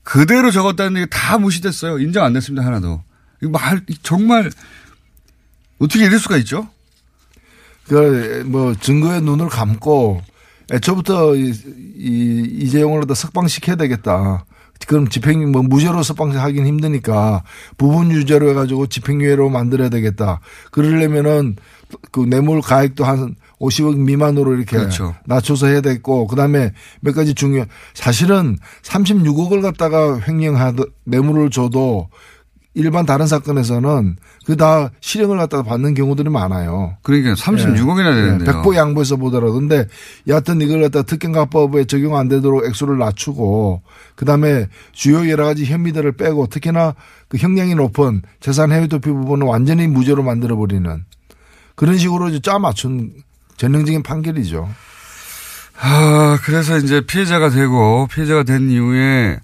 그대로 0.03 0.51
적었다는 0.51 1.01
게 1.01 1.07
다 1.09 1.39
무시됐어요. 1.39 1.97
인정 1.97 2.23
안 2.23 2.33
됐습니다. 2.33 2.63
하나도. 2.63 3.01
말 3.51 3.81
정말 4.03 4.51
어떻게 5.79 6.05
이럴 6.05 6.19
수가 6.19 6.37
있죠? 6.37 6.69
그, 7.87 8.43
뭐, 8.45 8.75
증거에 8.75 9.21
눈을 9.21 9.49
감고, 9.49 10.21
애초부터 10.71 11.35
이, 11.35 11.51
이 11.97 12.47
이재용을 12.61 13.07
다 13.07 13.15
석방시켜야 13.15 13.75
되겠다. 13.75 14.45
그럼 14.85 15.09
집행, 15.09 15.51
뭐, 15.51 15.63
무죄로 15.63 16.03
석방하긴 16.03 16.67
힘드니까 16.67 17.43
부분 17.79 18.11
유죄로 18.11 18.51
해가지고 18.51 18.85
집행유예로 18.85 19.49
만들어야 19.49 19.89
되겠다. 19.89 20.41
그러려면은 20.69 21.55
그 22.11 22.21
뇌물 22.21 22.61
가액도 22.61 23.03
한 23.03 23.35
50억 23.59 23.97
미만으로 23.97 24.55
이렇게 24.55 24.77
그렇죠. 24.77 25.15
낮춰서 25.25 25.67
해야 25.67 25.81
되고, 25.81 26.27
그 26.27 26.35
다음에 26.35 26.73
몇 26.99 27.13
가지 27.13 27.33
중요, 27.33 27.65
사실은 27.93 28.57
36억을 28.83 29.61
갖다가 29.61 30.19
횡령하도, 30.19 30.85
뇌물을 31.05 31.49
줘도 31.51 32.09
일반 32.73 33.05
다른 33.05 33.27
사건에서는 33.27 34.15
그 34.45 34.55
다 34.55 34.91
실형을 35.01 35.37
갖다가 35.37 35.63
받는 35.63 35.93
경우들이 35.93 36.29
많아요. 36.29 36.95
그러니까 37.01 37.33
36억이나 37.33 38.15
되는데요. 38.15 38.45
백보 38.51 38.75
양보해서 38.75 39.17
보더라도. 39.17 39.53
근데 39.53 39.87
여하튼 40.27 40.61
이걸 40.61 40.81
갖다 40.81 41.01
특경가법에 41.01 41.85
적용 41.85 42.15
안 42.15 42.27
되도록 42.29 42.65
액수를 42.65 42.97
낮추고 42.97 43.81
그다음에 44.15 44.67
주요 44.93 45.29
여러 45.29 45.45
가지 45.45 45.65
혐의들을 45.65 46.13
빼고 46.13 46.47
특히나 46.47 46.95
그 47.27 47.37
형량이 47.37 47.75
높은 47.75 48.21
재산 48.39 48.71
해외 48.71 48.87
도피 48.87 49.09
부분은 49.09 49.47
완전히 49.47 49.87
무죄로 49.87 50.23
만들어 50.23 50.55
버리는 50.55 51.03
그런 51.75 51.97
식으로 51.97 52.29
이제 52.29 52.39
짜 52.39 52.59
맞춘 52.59 53.11
전형적인 53.57 54.03
판결이죠. 54.03 54.69
아, 55.79 56.37
그래서 56.43 56.77
이제 56.77 57.01
피해자가 57.01 57.49
되고 57.49 58.07
피해자가 58.11 58.43
된 58.43 58.69
이후에 58.69 59.39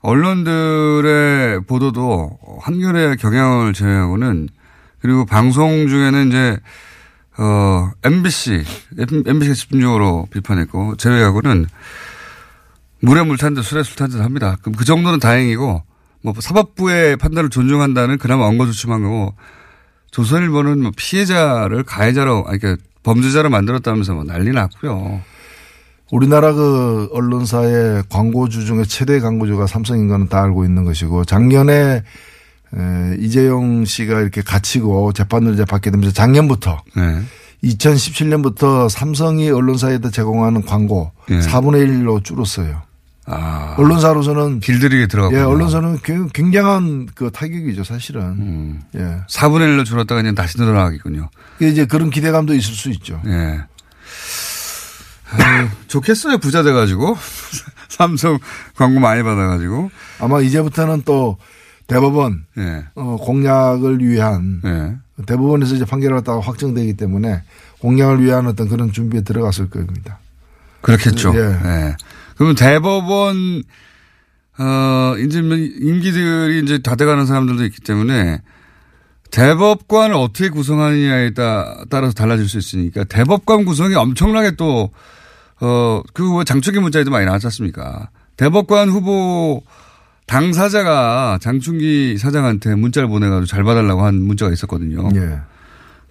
언론들의 0.00 1.62
보도도 1.66 2.38
한결의 2.60 3.16
경향을 3.16 3.72
제외하고는 3.72 4.48
그리고 5.00 5.24
방송 5.24 5.88
중에는 5.88 6.28
이제 6.28 6.58
어 7.38 7.90
MBC 8.04 8.64
MBC가 8.98 9.54
집중적으로 9.54 10.26
비판했고 10.32 10.96
제외하고는 10.96 11.66
물에 13.00 13.22
물 13.22 13.36
탄 13.36 13.54
듯 13.54 13.62
술에 13.62 13.82
술 13.82 13.96
탄 13.96 14.10
듯 14.10 14.20
합니다. 14.20 14.56
그럼 14.60 14.74
그 14.76 14.84
정도는 14.84 15.20
다행이고 15.20 15.82
뭐 16.22 16.34
사법부의 16.38 17.16
판단을 17.16 17.48
존중한다는 17.48 18.18
그나마 18.18 18.44
언거주춤한 18.46 19.02
거고 19.02 19.34
조선일보는 20.10 20.82
뭐 20.82 20.92
피해자를 20.96 21.82
가해자로 21.82 22.44
아니 22.46 22.58
그러니까 22.58 22.82
범죄자로 23.02 23.50
만들었다면서 23.50 24.14
뭐 24.14 24.24
난리 24.24 24.50
났고요. 24.50 25.20
우리나라 26.10 26.52
그 26.52 27.08
언론사의 27.12 28.04
광고주 28.08 28.64
중에 28.64 28.84
최대 28.84 29.20
광고주가 29.20 29.66
삼성인 29.66 30.08
거는 30.08 30.28
다 30.28 30.42
알고 30.42 30.64
있는 30.64 30.84
것이고 30.84 31.24
작년에 31.24 32.02
에, 32.74 33.16
이재용 33.18 33.84
씨가 33.84 34.20
이렇게 34.20 34.42
갇히고 34.42 35.12
재판을 35.12 35.54
이제 35.54 35.64
받게 35.64 35.90
되면서 35.90 36.12
작년부터 36.12 36.82
네. 36.96 37.22
2017년부터 37.64 38.88
삼성이 38.88 39.50
언론사에다 39.50 40.10
제공하는 40.10 40.62
광고 40.62 41.12
네. 41.28 41.40
4분의 41.40 41.88
1로 41.88 42.22
줄었어요. 42.22 42.82
아. 43.30 43.74
언론사로서는 43.76 44.60
길들이게 44.60 45.06
들어갔고. 45.06 45.36
예, 45.36 45.40
언론사는 45.42 45.98
굉- 46.02 46.28
굉장한 46.28 47.08
그 47.14 47.30
타격이죠, 47.30 47.84
사실은. 47.84 48.22
음. 48.22 48.82
예. 48.94 49.00
4분의 49.28 49.76
1로 49.76 49.84
줄었다가 49.84 50.20
그냥 50.22 50.34
다시 50.34 50.58
늘어나겠군요. 50.58 51.28
이제 51.60 51.84
그런 51.86 52.10
기대감도 52.10 52.54
있을 52.54 52.72
수 52.74 52.88
있죠. 52.90 53.20
예. 53.26 53.60
아유, 55.30 55.68
좋겠어요. 55.88 56.38
부자 56.38 56.62
돼가지고. 56.62 57.16
삼성 57.88 58.38
광고 58.76 59.00
많이 59.00 59.22
받아가지고. 59.22 59.90
아마 60.20 60.40
이제부터는 60.40 61.02
또 61.04 61.36
대법원 61.86 62.44
예. 62.58 62.84
어, 62.94 63.16
공약을 63.20 63.98
위한 64.00 64.60
예. 64.64 64.96
대법원에서 65.26 65.74
이제 65.74 65.84
판결을 65.84 66.18
갖다가 66.18 66.40
확정되기 66.40 66.94
때문에 66.96 67.42
공약을 67.80 68.22
위한 68.22 68.46
어떤 68.46 68.68
그런 68.68 68.92
준비에 68.92 69.22
들어갔을 69.22 69.68
겁니다. 69.68 70.18
그렇겠죠. 70.80 71.34
예. 71.36 71.96
예. 72.38 72.44
그러면 72.44 72.54
대법원, 72.56 73.62
어, 74.58 75.14
이제 75.18 75.42
뭐 75.42 75.56
임기들이 75.56 76.62
이제 76.64 76.78
다 76.78 76.94
돼가는 76.96 77.26
사람들도 77.26 77.64
있기 77.66 77.80
때문에 77.82 78.40
대법관을 79.30 80.14
어떻게 80.14 80.48
구성하느냐에 80.48 81.34
따- 81.34 81.84
따라서 81.90 82.14
달라질 82.14 82.48
수 82.48 82.58
있으니까 82.58 83.04
대법관 83.04 83.64
구성이 83.64 83.94
엄청나게 83.94 84.52
또, 84.52 84.90
어, 85.60 86.02
그 86.14 86.44
장충기 86.46 86.80
문자에도 86.80 87.10
많이 87.10 87.26
나왔지 87.26 87.46
않습니까? 87.46 88.08
대법관 88.36 88.88
후보 88.88 89.62
당사자가 90.26 91.38
장충기 91.40 92.16
사장한테 92.18 92.74
문자를 92.74 93.08
보내가지고 93.08 93.46
잘 93.46 93.64
봐달라고 93.64 94.02
한 94.04 94.22
문자가 94.22 94.52
있었거든요. 94.52 95.08
예. 95.16 95.40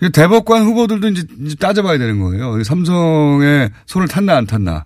이 0.02 0.10
대법관 0.12 0.64
후보들도 0.64 1.08
이제, 1.10 1.24
따져봐야 1.60 1.98
되는 1.98 2.20
거예요. 2.20 2.60
이 2.60 2.64
삼성에 2.64 3.70
손을 3.86 4.08
탔나 4.08 4.36
안 4.38 4.46
탔나. 4.46 4.86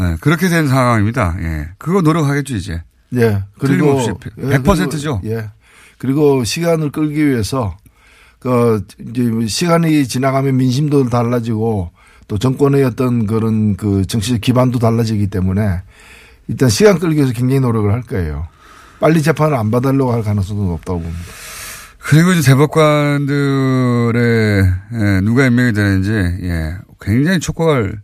예, 0.00 0.16
그렇게 0.20 0.48
된 0.48 0.68
상황입니다. 0.68 1.36
예. 1.40 1.68
그거 1.78 2.00
노력하겠죠, 2.00 2.56
이제. 2.56 2.82
예. 3.14 3.42
그리고 3.58 4.00
틀림없이 4.00 4.10
예, 4.38 4.58
100% 4.58 5.00
죠? 5.00 5.20
그리고, 5.20 5.36
예. 5.36 5.50
그리고 5.98 6.44
시간을 6.44 6.90
끌기 6.90 7.26
위해서 7.26 7.76
그 8.38 8.84
이제 8.98 9.30
시간이 9.46 10.08
지나가면 10.08 10.56
민심도 10.56 11.08
달라지고 11.10 11.90
또 12.26 12.38
정권의 12.38 12.82
어떤 12.84 13.26
그런 13.26 13.76
그 13.76 14.04
정치적 14.06 14.40
기반도 14.40 14.78
달라지기 14.78 15.28
때문에 15.28 15.82
일단 16.48 16.68
시간 16.68 16.98
끌기 16.98 17.16
위해서 17.18 17.32
굉장히 17.32 17.60
노력을 17.60 17.92
할 17.92 18.02
거예요. 18.02 18.48
빨리 18.98 19.22
재판을 19.22 19.56
안 19.56 19.70
받으려고 19.70 20.12
할 20.12 20.22
가능성도 20.22 20.64
높다고 20.64 21.00
봅니다. 21.00 21.24
그리고 21.98 22.32
이제 22.32 22.50
대법관들의, 22.50 24.14
예, 24.92 25.20
누가 25.22 25.46
임명이 25.46 25.72
되는지, 25.72 26.10
예, 26.10 26.76
굉장히 27.00 27.38
촉각을 27.38 28.00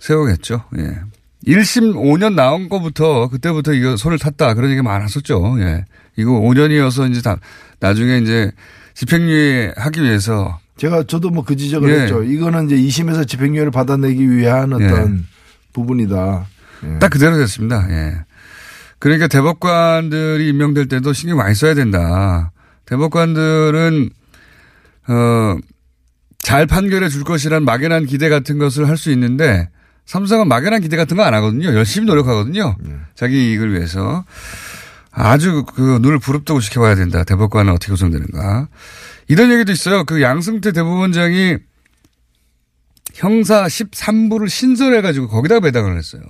세우겠죠. 0.00 0.64
예. 0.78 0.98
1심 1.46 1.94
5년 1.94 2.34
나온 2.34 2.68
거부터 2.68 3.28
그때부터 3.28 3.72
이거 3.72 3.96
손을 3.96 4.18
탔다 4.18 4.54
그런 4.54 4.70
얘기 4.70 4.82
많았었죠. 4.82 5.56
예. 5.60 5.84
이거 6.16 6.32
5년이어서 6.32 7.10
이제 7.10 7.22
다 7.22 7.36
나중에 7.78 8.18
이제 8.18 8.50
집행유예 8.94 9.74
하기 9.76 10.02
위해서 10.02 10.58
제가 10.76 11.04
저도 11.04 11.30
뭐 11.30 11.44
그 11.44 11.56
지적을 11.56 11.90
예. 11.90 12.00
했죠. 12.02 12.22
이거는 12.22 12.66
이제 12.70 12.76
2심에서 12.76 13.26
집행유예를 13.28 13.70
받아내기 13.70 14.30
위한 14.30 14.72
어떤 14.72 15.26
부분이다. 15.72 16.46
예. 16.84 16.98
딱 16.98 17.10
그대로 17.10 17.36
됐습니다. 17.38 17.86
예. 17.90 18.14
그러니까 18.98 19.28
대법관들이 19.28 20.48
임명될 20.48 20.88
때도 20.88 21.12
신경 21.14 21.38
많이 21.38 21.54
써야 21.54 21.74
된다. 21.74 22.52
대법관들은 22.86 24.10
어, 25.08 25.56
잘 26.38 26.66
판결해 26.66 27.08
줄 27.08 27.24
것이란 27.24 27.64
막연한 27.64 28.04
기대 28.06 28.28
같은 28.28 28.58
것을 28.58 28.88
할 28.88 28.96
수 28.96 29.10
있는데 29.12 29.68
삼성은 30.10 30.48
막연한 30.48 30.80
기대 30.80 30.96
같은 30.96 31.16
거 31.16 31.22
안 31.22 31.34
하거든요. 31.34 31.68
열심히 31.72 32.04
노력하거든요. 32.06 32.74
자기 33.14 33.50
이익을 33.50 33.72
위해서. 33.72 34.24
아주 35.12 35.64
그 35.64 35.98
눈을 36.02 36.18
부릅뜨고 36.18 36.58
시켜봐야 36.58 36.96
된다. 36.96 37.22
대법관은 37.22 37.72
어떻게 37.72 37.92
구성되는가. 37.92 38.66
이런 39.28 39.52
얘기도 39.52 39.70
있어요. 39.70 40.02
그 40.02 40.20
양승태 40.20 40.72
대법원장이 40.72 41.58
형사 43.14 43.66
13부를 43.66 44.48
신설해가지고 44.48 45.28
거기다가 45.28 45.60
배당을 45.60 45.96
했어요. 45.96 46.22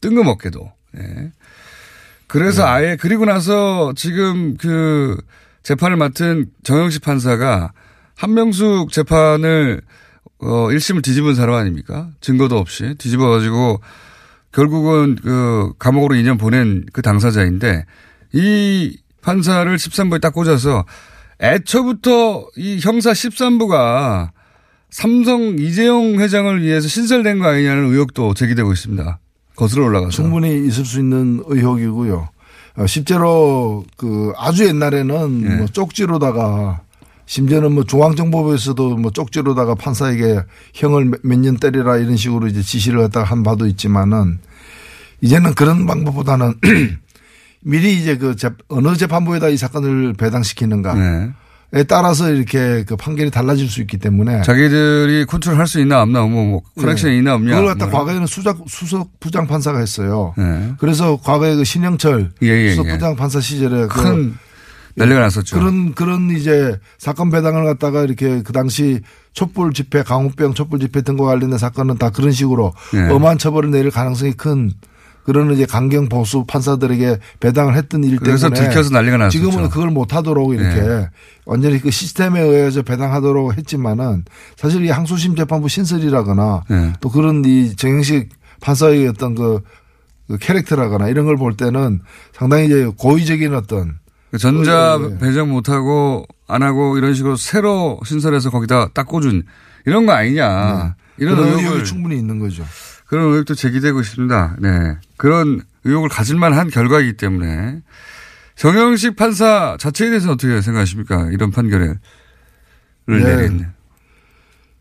뜬금없게도. 0.00 0.72
예. 0.96 1.32
그래서 2.26 2.66
아예 2.66 2.96
그리고 2.98 3.26
나서 3.26 3.92
지금 3.96 4.56
그 4.56 5.20
재판을 5.62 5.98
맡은 5.98 6.46
정영식 6.62 7.02
판사가 7.02 7.72
한명숙 8.16 8.92
재판을 8.92 9.82
어 10.42 10.68
1심을 10.68 11.02
뒤집은 11.02 11.34
사람 11.34 11.54
아닙니까? 11.54 12.08
증거도 12.20 12.58
없이 12.58 12.94
뒤집어 12.98 13.30
가지고 13.30 13.80
결국은 14.52 15.16
그 15.22 15.72
감옥으로 15.78 16.14
2년 16.16 16.38
보낸 16.38 16.84
그 16.92 17.00
당사자인데 17.00 17.86
이 18.32 18.98
판사를 19.22 19.74
13부에 19.74 20.20
딱 20.20 20.34
꽂아서 20.34 20.84
애초부터 21.40 22.48
이 22.56 22.80
형사 22.82 23.12
13부가 23.12 24.30
삼성 24.90 25.56
이재용 25.58 26.20
회장을 26.20 26.62
위해서 26.62 26.86
신설된 26.86 27.38
거 27.38 27.48
아니냐는 27.48 27.86
의혹도 27.92 28.34
제기되고 28.34 28.72
있습니다. 28.72 29.18
거슬러 29.56 29.84
올라가서. 29.86 30.10
충분히 30.10 30.66
있을 30.66 30.84
수 30.84 30.98
있는 30.98 31.42
의혹이고요. 31.46 32.28
어, 32.76 32.86
실제로 32.86 33.84
그 33.96 34.32
아주 34.36 34.66
옛날에는 34.66 35.42
예. 35.44 35.56
뭐 35.56 35.66
쪽지로다가 35.66 36.82
심지어는 37.26 37.72
뭐 37.72 37.84
중앙정보부에서도 37.84 38.96
뭐 38.96 39.10
쪽지로다가 39.10 39.74
판사에게 39.74 40.40
형을 40.74 41.10
몇 41.22 41.38
년 41.38 41.56
때리라 41.56 41.96
이런 41.96 42.16
식으로 42.16 42.46
이제 42.46 42.62
지시를 42.62 43.00
갖다가 43.00 43.26
한 43.26 43.42
바도 43.42 43.66
있지만은 43.66 44.38
이제는 45.20 45.54
그런 45.54 45.86
방법보다는 45.86 46.54
미리 47.64 47.94
이제 47.94 48.16
그 48.16 48.34
재- 48.36 48.50
어느 48.68 48.96
재판부에다 48.96 49.48
이 49.48 49.56
사건을 49.56 50.14
배당시키는가에 50.14 51.30
네. 51.74 51.84
따라서 51.84 52.30
이렇게 52.30 52.84
그 52.84 52.96
판결이 52.96 53.30
달라질 53.30 53.66
수 53.68 53.80
있기 53.80 53.96
때문에 53.98 54.42
자기들이 54.42 55.24
컨트롤 55.26 55.56
할 55.56 55.66
수 55.66 55.80
있나 55.80 56.02
없나, 56.02 56.20
뭐, 56.26 56.44
뭐, 56.44 56.62
connection이 56.78 57.16
있나 57.18 57.34
없냐. 57.34 57.50
네. 57.50 57.56
그걸 57.56 57.68
갖다 57.74 57.86
뭐. 57.86 58.00
과거에는 58.00 58.26
수작, 58.26 58.58
수석 58.68 59.18
부장 59.20 59.46
판사가 59.46 59.78
했어요. 59.78 60.34
네. 60.36 60.72
그래서 60.78 61.16
과거에 61.22 61.54
그 61.56 61.64
신영철 61.64 62.32
예, 62.42 62.46
예, 62.48 62.70
수석 62.70 62.88
예. 62.88 62.92
부장 62.92 63.16
판사 63.16 63.40
시절에 63.40 63.86
그 63.86 64.07
큰 64.07 64.34
난리가 64.94 65.20
났었죠. 65.20 65.58
그런 65.58 65.94
그런 65.94 66.30
이제 66.30 66.78
사건 66.98 67.30
배당을 67.30 67.64
갖다가 67.64 68.02
이렇게 68.02 68.42
그 68.42 68.52
당시 68.52 69.00
촛불 69.32 69.72
집회 69.72 70.02
강우병 70.02 70.54
촛불 70.54 70.78
집회 70.80 71.02
등과 71.02 71.24
관련된 71.24 71.58
사건은 71.58 71.98
다 71.98 72.10
그런 72.10 72.32
식으로 72.32 72.72
예. 72.94 73.08
엄한 73.10 73.38
처벌을 73.38 73.70
내릴 73.70 73.90
가능성이 73.90 74.32
큰 74.32 74.70
그런 75.24 75.52
이제 75.52 75.64
강경 75.64 76.08
보수 76.08 76.44
판사들에게 76.46 77.18
배당을 77.38 77.76
했던 77.76 78.02
일 78.04 78.16
그래서 78.16 78.48
때문에 78.50 78.68
들켜서 78.68 78.90
난리가 78.90 79.16
났었죠. 79.18 79.38
지금은 79.38 79.68
그걸 79.68 79.90
못 79.90 80.14
하도록 80.14 80.52
이렇게 80.52 80.78
예. 80.78 81.10
완전히 81.46 81.80
그 81.80 81.90
시스템에 81.90 82.40
의해서 82.40 82.82
배당하도록 82.82 83.56
했지만은 83.56 84.24
사실 84.56 84.84
이 84.84 84.90
항소심 84.90 85.36
재판부 85.36 85.68
신설이라거나 85.68 86.64
예. 86.70 86.92
또 87.00 87.08
그런 87.08 87.44
이 87.44 87.74
정영식 87.76 88.30
판사의 88.60 89.06
어떤 89.08 89.34
그, 89.36 89.60
그 90.28 90.38
캐릭터라거나 90.38 91.08
이런 91.08 91.24
걸 91.26 91.36
볼 91.36 91.56
때는 91.56 92.00
상당히 92.32 92.66
이제 92.66 92.90
고의적인 92.98 93.54
어떤 93.54 94.01
전자 94.38 94.98
예, 95.00 95.14
예. 95.14 95.18
배정 95.18 95.50
못하고 95.50 96.26
안 96.48 96.62
하고 96.62 96.96
이런 96.96 97.14
식으로 97.14 97.36
새로 97.36 98.00
신설해서 98.04 98.50
거기다 98.50 98.88
딱 98.94 99.06
꽂은 99.06 99.42
이런 99.86 100.06
거 100.06 100.12
아니냐. 100.12 100.94
이런 101.18 101.36
그런 101.36 101.48
의혹을 101.48 101.64
의혹이 101.64 101.84
충분히 101.84 102.16
있는 102.16 102.38
거죠. 102.38 102.64
그런 103.06 103.26
의혹도 103.30 103.54
제기되고 103.54 104.00
있습니다. 104.00 104.56
네. 104.60 104.96
그런 105.16 105.60
의혹을 105.84 106.08
가질만 106.08 106.54
한 106.54 106.70
결과이기 106.70 107.14
때문에 107.18 107.82
정영식 108.56 109.16
판사 109.16 109.76
자체에 109.78 110.08
대해서는 110.08 110.34
어떻게 110.34 110.60
생각하십니까? 110.60 111.28
이런 111.30 111.50
판결을 111.50 111.98
네. 113.08 113.18
내린. 113.18 113.66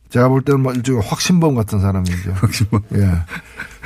제가 0.09 0.27
볼 0.29 0.41
때는 0.41 0.61
뭐 0.61 0.73
일종의 0.73 1.01
확신범 1.05 1.55
같은 1.55 1.79
사람이죠. 1.81 2.31
확신범. 2.33 2.81
예. 2.95 3.23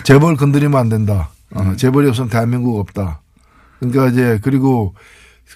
재벌 0.03 0.35
건드리면 0.35 0.79
안 0.79 0.89
된다. 0.89 1.29
어, 1.51 1.61
음. 1.61 1.77
재벌이 1.77 2.07
없으면 2.09 2.29
대한민국 2.29 2.79
없다. 2.79 3.21
그러니까 3.79 4.07
이제 4.07 4.39
그리고 4.41 4.95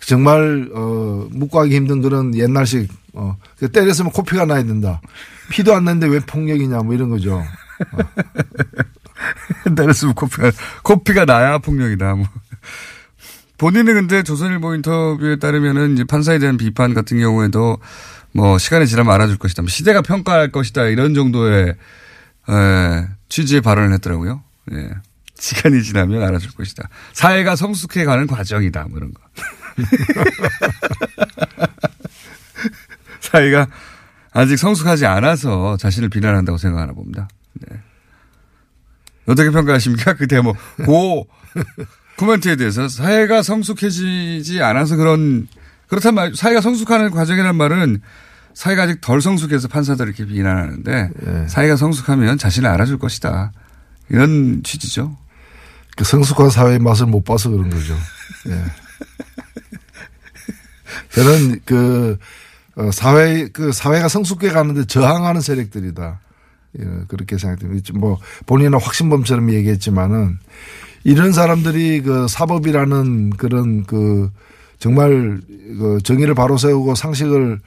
정말 0.01 0.69
어 0.73 1.27
묵과하기 1.31 1.75
힘든 1.75 2.01
그런 2.01 2.35
옛날식 2.35 2.89
어그 3.13 3.71
때렸으면 3.71 4.11
코피가 4.11 4.45
나야 4.45 4.63
된다. 4.63 5.01
피도 5.49 5.73
안 5.75 5.85
났는데 5.85 6.07
왜 6.07 6.19
폭력이냐 6.19 6.79
뭐 6.79 6.93
이런 6.93 7.09
거죠. 7.09 7.43
때렸으면 9.75 10.13
코피가, 10.13 10.51
코피가 10.83 11.25
나야 11.25 11.57
폭력이다. 11.57 12.15
뭐. 12.15 12.25
본인은 13.57 13.93
근데 13.93 14.23
조선일보 14.23 14.73
인터뷰에 14.75 15.37
따르면은 15.37 15.93
이제 15.93 16.03
판사에 16.05 16.39
대한 16.39 16.57
비판 16.57 16.93
같은 16.93 17.19
경우에도 17.19 17.77
뭐 18.31 18.57
시간이 18.57 18.87
지나면 18.87 19.13
알아줄 19.13 19.37
것이다. 19.37 19.63
뭐 19.63 19.69
시대가 19.69 20.01
평가할 20.01 20.51
것이다. 20.51 20.85
이런 20.85 21.13
정도의 21.13 21.75
에, 22.49 23.07
취지의 23.27 23.61
발언을 23.61 23.93
했더라고요. 23.95 24.41
예. 24.71 24.89
시간이 25.35 25.83
지나면 25.83 26.23
알아줄 26.23 26.51
것이다. 26.51 26.89
사회가 27.13 27.55
성숙해 27.55 28.05
가는 28.05 28.27
과정이다. 28.27 28.85
뭐 28.89 28.97
이런 28.97 29.13
거. 29.13 29.21
사회가 33.21 33.67
아직 34.31 34.57
성숙하지 34.57 35.05
않아서 35.05 35.77
자신을 35.77 36.09
비난한다고 36.09 36.57
생각하나 36.57 36.93
봅니다. 36.93 37.27
네. 37.53 37.77
어떻게 39.27 39.51
평가하십니까? 39.51 40.13
그 40.13 40.27
대목. 40.27 40.57
고 40.85 41.27
코멘트에 42.17 42.55
대해서 42.55 42.87
사회가 42.87 43.43
성숙해지지 43.43 44.61
않아서 44.61 44.95
그런 44.95 45.47
그렇단 45.87 46.15
말 46.15 46.33
사회가 46.35 46.61
성숙하는 46.61 47.11
과정이라는 47.11 47.55
말은 47.55 48.01
사회가 48.53 48.83
아직 48.83 49.01
덜 49.01 49.21
성숙해서 49.21 49.67
판사들을 49.67 50.09
이렇게 50.09 50.25
비난하는데 50.25 51.09
예. 51.25 51.47
사회가 51.47 51.77
성숙하면 51.77 52.37
자신을 52.37 52.69
알아줄 52.69 52.99
것이다. 52.99 53.51
이런 54.09 54.61
취지죠. 54.63 55.15
그 55.95 56.03
성숙한 56.03 56.49
사회의 56.49 56.79
맛을 56.79 57.05
못 57.05 57.23
봐서 57.23 57.49
그런 57.49 57.69
거죠. 57.69 57.95
예. 58.47 58.63
저는 61.13 61.59
그 61.65 62.17
어, 62.75 62.91
사회 62.91 63.47
그 63.49 63.71
사회가 63.71 64.07
성숙해 64.07 64.49
가는데 64.49 64.85
저항하는 64.85 65.41
세력들이다. 65.41 66.19
예, 66.79 66.83
그렇게 67.07 67.37
생각됩니다. 67.37 67.93
뭐 67.97 68.19
본인은 68.45 68.79
확신범처럼 68.79 69.51
얘기했지만은 69.53 70.37
이런 71.03 71.31
사람들이 71.33 72.01
그 72.01 72.27
사법이라는 72.27 73.31
그런 73.31 73.85
그 73.85 74.31
정말 74.77 75.41
그 75.49 75.99
정의를 76.03 76.35
바로 76.35 76.57
세우고 76.57 76.95
상식을 76.95 77.59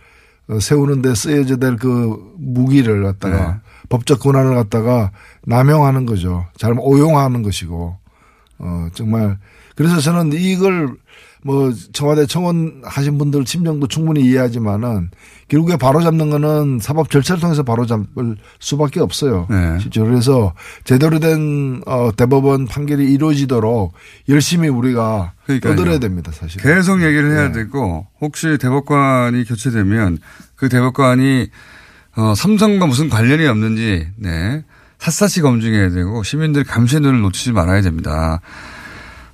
어, 0.48 0.60
세우는데 0.60 1.14
쓰여져야 1.14 1.56
될 1.58 1.76
그 1.76 2.34
무기를 2.38 3.02
갖다가 3.02 3.52
네. 3.52 3.60
법적 3.88 4.20
권한을 4.20 4.54
갖다가 4.54 5.10
남용하는 5.44 6.06
거죠. 6.06 6.46
잘못 6.56 6.82
오용하는 6.82 7.42
것이고 7.42 7.96
어 8.58 8.88
정말 8.94 9.38
그래서 9.76 10.00
저는 10.00 10.32
이걸 10.32 10.96
뭐 11.44 11.72
청와대 11.92 12.26
청원 12.26 12.82
하신 12.84 13.18
분들 13.18 13.44
심정도 13.46 13.88
충분히 13.88 14.20
이해하지만은 14.22 15.10
결국에 15.48 15.76
바로잡는 15.76 16.30
거는 16.30 16.78
사법 16.80 17.10
절차를 17.10 17.40
통해서 17.40 17.62
바로잡을 17.64 18.36
수밖에 18.60 19.00
없어요. 19.00 19.46
네. 19.50 19.78
실제로 19.80 20.06
그래서 20.06 20.54
제대로 20.84 21.18
된 21.18 21.82
어, 21.86 22.10
대법원 22.16 22.66
판결이 22.66 23.12
이루어지도록 23.12 23.92
열심히 24.28 24.68
우리가. 24.68 25.32
떠들어야 25.60 25.98
됩니다, 25.98 26.30
사실. 26.32 26.62
계속 26.62 27.02
얘기를 27.02 27.32
해야 27.32 27.48
네. 27.48 27.52
되고 27.52 28.06
혹시 28.20 28.56
대법관이 28.58 29.44
교체되면 29.44 30.18
그 30.54 30.68
대법관이 30.68 31.48
어, 32.16 32.34
삼성과 32.36 32.86
무슨 32.86 33.08
관련이 33.08 33.46
없는지 33.46 34.06
네, 34.16 34.64
샅샅이 34.98 35.40
검증해야 35.40 35.90
되고 35.90 36.22
시민들 36.22 36.62
감시의 36.62 37.00
눈을 37.02 37.20
놓치지 37.22 37.52
말아야 37.52 37.80
됩니다. 37.82 38.40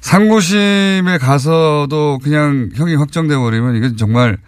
상고심에 0.00 1.18
가서도 1.18 2.18
그냥 2.22 2.70
형이 2.74 2.94
확정돼 2.94 3.36
버리면 3.36 3.76
이건 3.76 3.96
정말 3.96 4.38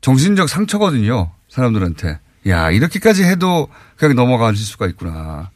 정신적 0.00 0.48
상처거든요. 0.48 1.32
사람들한테. 1.48 2.20
야 2.46 2.70
이렇게까지 2.70 3.24
해도 3.24 3.68
그냥 3.96 4.14
넘어갈 4.14 4.54
수가 4.56 4.86
있구나. 4.86 5.50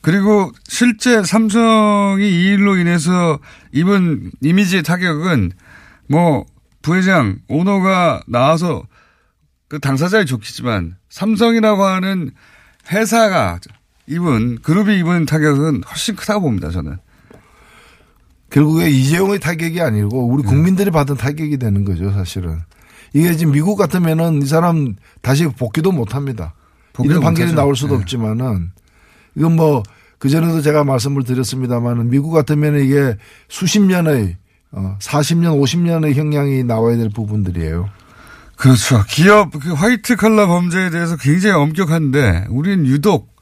그리고 0.00 0.52
실제 0.68 1.22
삼성이 1.24 2.28
이 2.28 2.44
일로 2.52 2.76
인해서 2.76 3.38
입은 3.72 4.30
이미지의 4.40 4.82
타격은 4.82 5.52
뭐 6.08 6.44
부회장 6.82 7.38
오너가 7.48 8.22
나와서 8.28 8.84
그 9.68 9.80
당사자에 9.80 10.24
좋겠지만 10.24 10.96
삼성이라고 11.08 11.84
하는 11.84 12.30
회사가 12.90 13.58
입은 14.06 14.58
그룹이 14.62 14.96
입은 15.00 15.26
타격은 15.26 15.82
훨씬 15.88 16.14
크다고 16.14 16.42
봅니다 16.42 16.70
저는. 16.70 16.98
결국에 18.56 18.88
이재용의 18.88 19.38
타격이 19.38 19.82
아니고 19.82 20.28
우리 20.28 20.42
국민들이 20.42 20.90
받은 20.90 21.16
타격이 21.16 21.58
되는 21.58 21.84
거죠, 21.84 22.10
사실은. 22.12 22.60
이게 23.12 23.36
지금 23.36 23.52
미국 23.52 23.76
같으면은 23.76 24.40
이 24.40 24.46
사람 24.46 24.96
다시 25.20 25.46
복귀도 25.46 25.92
못 25.92 26.14
합니다. 26.14 26.54
이런 27.04 27.20
판결이 27.20 27.48
못하죠. 27.48 27.54
나올 27.54 27.76
수도 27.76 27.96
네. 27.96 28.00
없지만은 28.00 28.70
이건 29.34 29.56
뭐 29.56 29.82
그전에도 30.18 30.62
제가 30.62 30.84
말씀을 30.84 31.24
드렸습니다만은 31.24 32.08
미국 32.08 32.30
같으면 32.30 32.80
이게 32.80 33.18
수십 33.50 33.80
년의 33.80 34.38
어 34.72 34.96
40년, 35.02 35.60
50년의 35.60 36.14
형량이 36.14 36.64
나와야 36.64 36.96
될 36.96 37.10
부분들이에요. 37.10 37.90
그렇죠. 38.56 39.04
기업 39.06 39.50
그 39.50 39.74
화이트 39.74 40.16
칼라 40.16 40.46
범죄에 40.46 40.88
대해서 40.88 41.18
굉장히 41.18 41.56
엄격한데 41.56 42.46
우리는 42.48 42.86
유독 42.86 43.36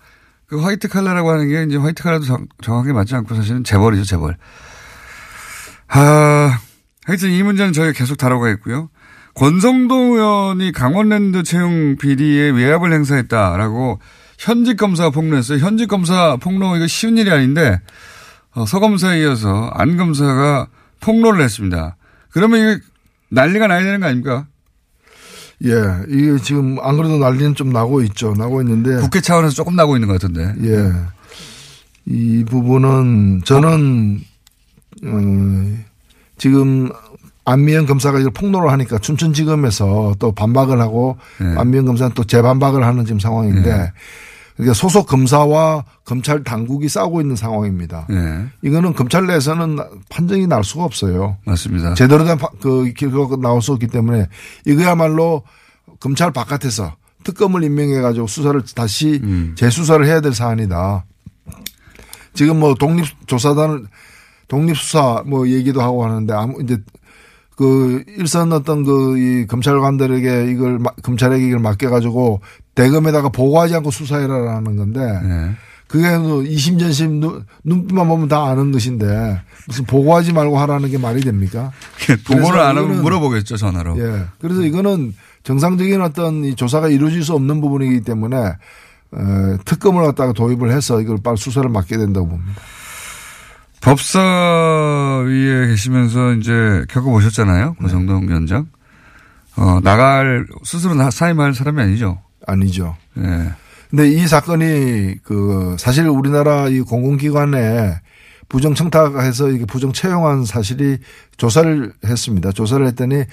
그 0.47 0.61
화이트 0.61 0.89
칼라라고 0.89 1.31
하는 1.31 1.49
게 1.49 1.63
이제 1.63 1.77
화이트 1.77 2.03
칼라도 2.03 2.25
정, 2.25 2.49
정확하게 2.63 2.93
맞지 2.93 3.15
않고 3.15 3.33
사실은 3.37 3.63
재벌이죠, 3.63 4.03
재벌. 4.03 4.37
아, 5.89 6.59
하여튼 7.05 7.31
이 7.31 7.43
문제는 7.43 7.73
저희가 7.73 7.93
계속 7.93 8.17
다뤄가겠고요. 8.17 8.91
권성동 9.35 10.13
의원이 10.15 10.73
강원랜드 10.73 11.43
채용 11.43 11.97
비리에 11.97 12.51
외압을 12.51 12.93
행사했다라고 12.93 13.99
현직 14.39 14.77
검사가 14.77 15.11
폭로했어요. 15.11 15.59
현직 15.59 15.89
검사 15.89 16.37
폭로 16.37 16.77
이거 16.77 16.87
쉬운 16.87 17.19
일이 17.19 17.31
아닌데 17.31 17.81
어, 18.53 18.65
서 18.65 18.79
검사에 18.79 19.21
이어서 19.21 19.71
안 19.75 19.97
검사가 19.97 20.69
폭로를 21.01 21.43
했습니다. 21.43 21.97
그러면 22.31 22.61
이게 22.61 22.85
난리가 23.31 23.67
나야 23.67 23.83
되는 23.83 24.01
거 24.01 24.07
아닙니까? 24.07 24.47
예. 25.65 25.71
이게 26.09 26.37
지금 26.43 26.79
안 26.81 26.97
그래도 26.97 27.19
난리는 27.19 27.55
좀 27.55 27.71
나고 27.71 28.03
있죠. 28.03 28.35
나고 28.35 28.61
있는데 28.63 29.01
국회 29.01 29.21
차원에서 29.21 29.55
조금 29.55 29.75
나고 29.75 29.97
있는 29.97 30.09
것 30.09 30.21
같은데. 30.21 30.55
예. 30.65 30.93
이 32.07 32.45
부분은 32.45 33.43
저는 33.45 34.21
어, 34.21 34.34
지금 36.37 36.91
안미연 37.45 37.87
검사가 37.87 38.19
이걸 38.19 38.33
폭로를 38.33 38.71
하니까 38.71 38.99
춘천지검에서 38.99 40.15
또 40.19 40.33
반박을 40.33 40.81
하고 40.81 41.19
네. 41.39 41.55
안미연 41.57 41.85
검사는 41.85 42.13
또 42.15 42.25
재반박을 42.25 42.85
하는 42.85 43.05
지금 43.05 43.19
상황인데 43.19 43.77
네. 43.77 43.93
그러니까 44.57 44.75
소속 44.75 45.07
검사와 45.07 45.85
검찰 46.05 46.45
당국이 46.45 46.89
싸우고 46.89 47.21
있는 47.21 47.35
상황입니다. 47.35 48.07
네, 48.09 48.47
이거는 48.63 48.95
검찰 48.95 49.27
내에서는 49.27 49.79
판정이 50.09 50.47
날 50.47 50.63
수가 50.63 50.85
없어요. 50.85 51.37
맞습니다. 51.45 51.95
제대로 51.95 52.25
된그 52.25 52.93
결과가 52.97 53.37
나올 53.37 53.61
수 53.61 53.73
없기 53.73 53.89
때문에 53.89 54.29
이거야말로 54.65 55.43
검찰 55.99 56.31
바깥에서 56.31 56.95
특검을 57.25 57.65
임명해 57.65 58.01
가지고 58.01 58.27
수사를 58.27 58.63
다시 58.75 59.21
음. 59.25 59.55
재수사를 59.57 60.07
해야 60.07 60.21
될 60.21 60.33
사안이다. 60.33 61.05
지금 62.35 62.61
뭐 62.61 62.75
독립조사단을 62.75 63.87
독립수사 64.49 65.23
뭐 65.27 65.49
얘기도 65.49 65.81
하고 65.83 66.05
하는데 66.05 66.33
아무 66.35 66.63
이제 66.63 66.79
그 67.57 68.03
일선 68.19 68.53
어떤 68.53 68.85
그 68.85 69.17
이 69.17 69.47
검찰관들에게 69.47 70.51
이걸 70.51 70.79
마- 70.79 70.91
검찰에게 71.03 71.47
이걸 71.47 71.61
맡겨가지고 71.61 72.41
대검에다가 72.75 73.29
보고하지 73.29 73.77
않고 73.77 73.91
수사해라라는 73.93 74.77
건데 74.77 75.01
네. 75.23 75.51
그게 75.87 76.17
뭐 76.19 76.43
이심전심 76.43 77.21
눈- 77.21 77.45
눈빛만 77.63 78.09
보면 78.09 78.27
다 78.29 78.45
아는 78.47 78.73
것인데 78.73 79.41
무슨 79.69 79.85
보고하지 79.85 80.33
말고 80.33 80.59
하라는 80.59 80.91
게 80.91 80.99
말이 80.99 81.21
됩니까? 81.21 81.71
보고를 82.27 82.59
안 82.61 82.77
하면 82.77 83.03
물어보겠죠, 83.03 83.57
전화로. 83.57 83.99
예. 83.99 84.25
그래서 84.41 84.63
이거는 84.63 85.15
정상적인 85.45 86.01
어떤 86.03 86.45
이 86.45 86.57
조사가 86.57 86.89
이루어질 86.89 87.23
수 87.23 87.35
없는 87.35 87.61
부분이기 87.61 88.01
때문에 88.01 88.37
어, 89.13 89.57
특검을 89.65 90.05
갖다가 90.07 90.33
도입을 90.33 90.73
해서 90.73 91.01
이걸 91.01 91.19
빨리 91.23 91.37
수사를 91.37 91.69
맡게 91.71 91.97
된다고 91.99 92.29
봅니다. 92.29 92.61
법사위에 93.85 95.67
계시면서 95.69 96.33
이제 96.35 96.85
겪어보셨잖아요. 96.89 97.75
고성동 97.75 98.29
위원장. 98.29 98.67
어, 99.57 99.79
나갈, 99.83 100.47
스스로 100.65 100.95
나- 100.95 101.11
사임할 101.11 101.55
사람이 101.55 101.81
아니죠. 101.81 102.21
아니죠. 102.47 102.97
예. 103.19 103.53
근데 103.91 104.09
이 104.11 104.27
사건이 104.27 105.17
그 105.23 105.77
사실 105.79 106.09
우리나라 106.09 106.69
이 106.69 106.81
공공기관에 106.81 108.01
부정 108.49 108.75
청탁해서 108.75 109.51
이게 109.51 109.65
부정 109.67 109.93
채용한 109.93 110.45
사실이 110.45 110.99
조사를 111.37 111.93
했습니다. 112.05 112.51
조사를 112.53 112.85
했더니 112.89 113.25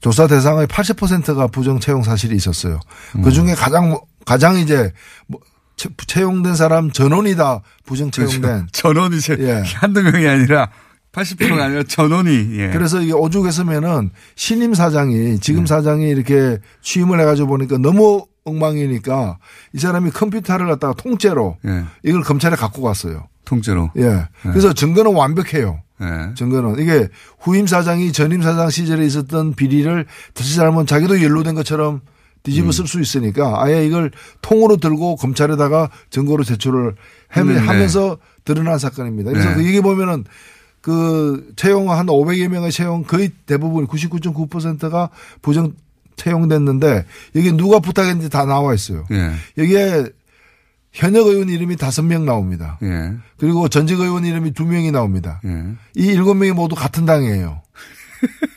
조사 0.00 0.26
대상의 0.26 0.66
80%가 0.66 1.46
부정 1.46 1.78
채용 1.78 2.02
사실이 2.02 2.34
있었어요. 2.34 2.80
그 3.22 3.30
중에 3.30 3.54
가장 3.54 3.96
가장 4.26 4.56
이제 4.58 4.92
뭐 5.28 5.38
채- 5.82 5.90
채용된 6.06 6.54
사람 6.54 6.90
전원이 6.92 7.34
다 7.36 7.60
부정 7.84 8.10
채용된. 8.10 8.40
그렇죠. 8.40 8.66
전원이 8.72 9.20
제, 9.20 9.36
예. 9.40 9.62
한두 9.76 10.02
명이 10.02 10.26
아니라 10.26 10.70
80%가 11.12 11.64
아니라 11.64 11.82
전원이, 11.82 12.58
예. 12.58 12.70
그래서 12.70 13.00
이게 13.00 13.12
오죽했으면은 13.12 14.10
신임 14.36 14.74
사장이 14.74 15.40
지금 15.40 15.66
사장이 15.66 16.08
이렇게 16.08 16.58
취임을 16.82 17.20
해가지고 17.20 17.48
보니까 17.48 17.78
너무 17.78 18.26
엉망이니까 18.44 19.38
이 19.72 19.78
사람이 19.78 20.10
컴퓨터를 20.10 20.66
갖다가 20.68 20.94
통째로 20.94 21.58
예. 21.66 21.84
이걸 22.02 22.22
검찰에 22.22 22.56
갖고 22.56 22.82
갔어요. 22.82 23.28
통째로. 23.44 23.90
예. 23.98 24.26
그래서 24.42 24.72
증거는 24.72 25.14
완벽해요. 25.14 25.82
예. 26.00 26.34
증거는 26.34 26.78
이게 26.78 27.08
후임 27.40 27.66
사장이 27.66 28.12
전임 28.12 28.40
사장 28.42 28.70
시절에 28.70 29.04
있었던 29.04 29.54
비리를 29.54 30.06
다시 30.34 30.56
잘못 30.56 30.86
자기도 30.86 31.22
연루된 31.22 31.54
것처럼 31.54 32.00
뒤집어 32.42 32.72
쓸 32.72 32.86
수 32.86 33.00
있으니까 33.00 33.62
아예 33.62 33.86
이걸 33.86 34.10
통으로 34.40 34.76
들고 34.78 35.16
검찰에다가 35.16 35.90
증거로 36.10 36.42
제출을 36.44 36.94
해- 37.36 37.40
음, 37.40 37.48
네. 37.54 37.58
하면서 37.58 38.18
드러난 38.44 38.78
사건입니다. 38.78 39.30
그래서 39.30 39.50
네. 39.50 39.54
그 39.54 39.62
이게 39.62 39.80
보면은 39.80 40.24
그 40.80 41.52
채용 41.54 41.90
한 41.92 42.06
500여 42.06 42.48
명의 42.48 42.72
채용 42.72 43.04
거의 43.04 43.30
대부분 43.46 43.86
99.9%가 43.86 45.10
부정 45.40 45.74
채용됐는데 46.16 47.04
여기 47.36 47.52
누가 47.52 47.78
부탁했는지 47.78 48.28
다 48.28 48.44
나와 48.44 48.74
있어요. 48.74 49.04
예. 49.12 49.30
여기에 49.58 50.06
현역 50.92 51.28
의원 51.28 51.48
이름이 51.48 51.76
다섯 51.76 52.02
명 52.02 52.24
나옵니다. 52.26 52.78
예. 52.82 53.12
그리고 53.38 53.68
전직 53.68 53.98
의원 54.00 54.24
이름이 54.24 54.50
두 54.52 54.64
명이 54.66 54.90
나옵니다. 54.90 55.40
예. 55.44 55.64
이 55.94 56.06
일곱 56.06 56.34
명이 56.34 56.52
모두 56.52 56.74
같은 56.74 57.06
당이에요. 57.06 57.62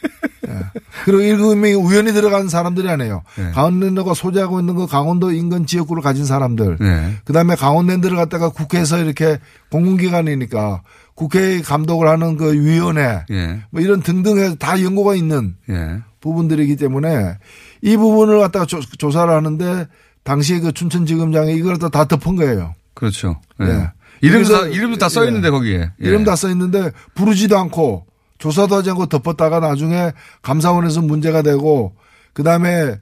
예. 1.08 1.12
그리고 1.12 1.22
일곱 1.22 1.56
명이 1.56 1.76
우연히 1.76 2.12
들어간 2.14 2.50
사람들이 2.50 2.90
아니에요. 2.90 3.22
예. 3.40 3.52
강원랜드가 3.52 4.14
소재하고 4.14 4.60
있는 4.60 4.76
거 4.76 4.88
강원도 4.88 5.32
인근 5.32 5.66
지역구를 5.66 6.02
가진 6.02 6.26
사람들. 6.26 6.78
예. 6.82 7.16
그 7.24 7.34
다음에 7.34 7.56
강원랜드를 7.56 8.18
갖다가 8.18 8.50
국회에서 8.50 9.00
이렇게 9.00 9.38
공공기관이니까 9.72 10.82
국회 11.14 11.62
감독을 11.62 12.08
하는 12.08 12.38
그 12.38 12.54
위원회 12.54 13.24
예. 13.32 13.62
뭐 13.70 13.82
이런 13.82 14.02
등등 14.02 14.38
해서 14.38 14.56
다 14.56 14.82
연고가 14.82 15.16
있는 15.16 15.56
예. 15.70 16.00
부분들이기 16.22 16.76
때문에 16.76 17.38
이 17.82 17.98
부분을 17.98 18.40
갖다가 18.40 18.66
조, 18.66 18.80
조사를 18.82 19.32
하는데 19.32 19.88
당시에 20.24 20.60
그 20.60 20.72
춘천지검장이 20.72 21.54
이걸 21.56 21.78
다, 21.78 21.90
다 21.90 22.06
덮은 22.06 22.36
거예요. 22.36 22.74
그렇죠. 22.96 23.40
예. 23.62 23.66
예. 23.66 23.92
이름도 24.22 24.68
이름도 24.68 24.98
다 24.98 25.08
써 25.10 25.26
있는데 25.28 25.48
예. 25.48 25.52
거기에. 25.52 25.78
예. 25.78 25.92
이름 26.00 26.24
다 26.24 26.36
써 26.36 26.50
있는데 26.50 26.92
부르지도 27.14 27.58
않고 27.58 28.06
조사도 28.38 28.76
하지 28.76 28.90
않고 28.92 29.06
덮었다가 29.08 29.60
나중에 29.60 30.12
감사원에서 30.42 31.02
문제가 31.02 31.42
되고 31.42 31.94
그 32.34 32.44
다음에 32.44 33.00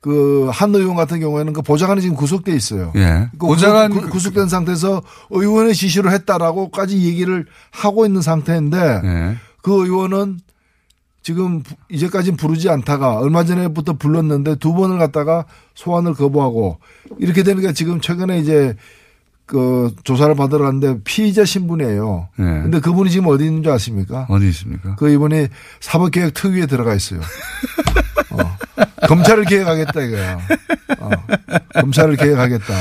그 0.00 0.50
한 0.50 0.74
의원 0.74 0.96
같은 0.96 1.20
경우에는 1.20 1.52
그 1.52 1.62
보좌관이 1.62 2.00
지금 2.00 2.16
구속돼 2.16 2.52
있어요. 2.56 2.92
예. 2.96 3.28
그 3.38 3.46
보좌관 3.46 3.92
구속, 3.92 4.10
구속된 4.10 4.48
상태에서 4.48 5.00
의원의 5.30 5.74
지시로 5.74 6.10
했다라고까지 6.10 7.00
얘기를 7.04 7.46
하고 7.70 8.04
있는 8.04 8.20
상태인데 8.20 9.00
예. 9.04 9.36
그 9.62 9.84
의원은 9.84 10.40
지금 11.22 11.62
부- 11.62 11.76
이제까지는 11.88 12.36
부르지 12.36 12.68
않다가 12.68 13.18
얼마 13.18 13.44
전에부터 13.44 13.92
불렀는데 13.92 14.56
두 14.56 14.74
번을 14.74 14.98
갖다가 14.98 15.44
소환을 15.76 16.14
거부하고 16.14 16.78
이렇게 17.18 17.44
되니까 17.44 17.72
지금 17.72 18.00
최근에 18.00 18.38
이제 18.40 18.74
그 19.52 19.94
조사를 20.04 20.34
받으러 20.34 20.64
갔는데 20.64 21.02
피의자 21.04 21.44
신분이에요. 21.44 22.28
예. 22.38 22.42
근데 22.42 22.80
그분이 22.80 23.10
지금 23.10 23.26
어디 23.26 23.44
있는 23.44 23.62
줄 23.62 23.70
아십니까? 23.70 24.24
어디 24.30 24.48
있습니까? 24.48 24.96
그 24.96 25.10
이분이 25.10 25.48
사법개혁 25.80 26.32
특위에 26.32 26.64
들어가 26.64 26.94
있어요. 26.94 27.20
어. 28.30 28.38
검찰을 29.06 29.44
개혁하겠다 29.44 30.00
이거야. 30.00 30.38
어. 31.00 31.10
검찰을 31.74 32.16
개혁하겠다. 32.16 32.74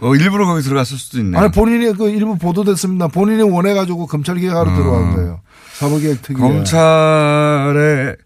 어, 0.00 0.14
일부러 0.16 0.46
거기 0.46 0.62
들어갔을 0.62 0.98
수도 0.98 1.20
있네. 1.20 1.38
아니 1.38 1.52
본인이 1.52 1.92
그 1.96 2.08
일부 2.08 2.36
보도됐습니다. 2.36 3.06
본인이 3.06 3.42
원해가지고 3.44 4.08
검찰 4.08 4.38
개혁하러 4.38 4.72
어. 4.72 4.74
들어간 4.74 5.14
거예요. 5.14 5.40
사법개혁 5.74 6.22
특위. 6.22 6.40
검찰의 6.40 8.16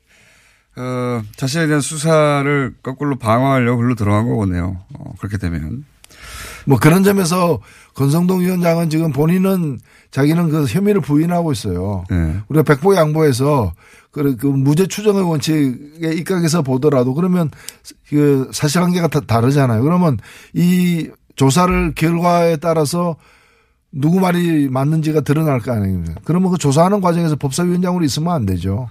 어, 0.77 1.23
자신에 1.37 1.67
대한 1.67 1.83
수사를 1.83 2.75
거꾸로 2.83 3.17
방어하려고 3.19 3.83
글로 3.83 3.95
들어간 3.95 4.35
거네요. 4.35 4.79
어, 4.99 5.13
그렇게 5.19 5.37
되면. 5.37 5.85
뭐 6.67 6.79
그런 6.79 7.03
점에서 7.03 7.61
권성동 7.95 8.41
위원장은 8.41 8.91
지금 8.91 9.13
본인은 9.13 9.81
자기는 10.11 10.49
그 10.51 10.65
혐의를 10.67 11.01
부인하고 11.01 11.53
있어요. 11.53 12.05
예. 12.11 12.37
우리가 12.49 12.63
백보 12.63 12.95
양보해서 12.95 13.73
그, 14.11 14.37
그 14.37 14.47
무죄 14.47 14.87
추정의 14.87 15.23
원칙에 15.23 16.13
입각해서 16.15 16.63
보더라도 16.63 17.15
그러면 17.15 17.51
그 18.09 18.51
사실관계가 18.53 19.09
다 19.09 19.21
다르잖아요. 19.21 19.83
그러면 19.83 20.19
이 20.53 21.09
조사를 21.37 21.95
결과에 21.95 22.57
따라서 22.57 23.17
누구 23.91 24.21
말이 24.21 24.69
맞는지가 24.69 25.21
드러날 25.21 25.61
거 25.61 25.73
아닙니까? 25.73 26.21
그러면 26.25 26.51
그 26.51 26.59
조사하는 26.59 27.01
과정에서 27.01 27.37
법사위원장으로 27.37 28.05
있으면 28.05 28.33
안 28.33 28.47
되죠. 28.47 28.89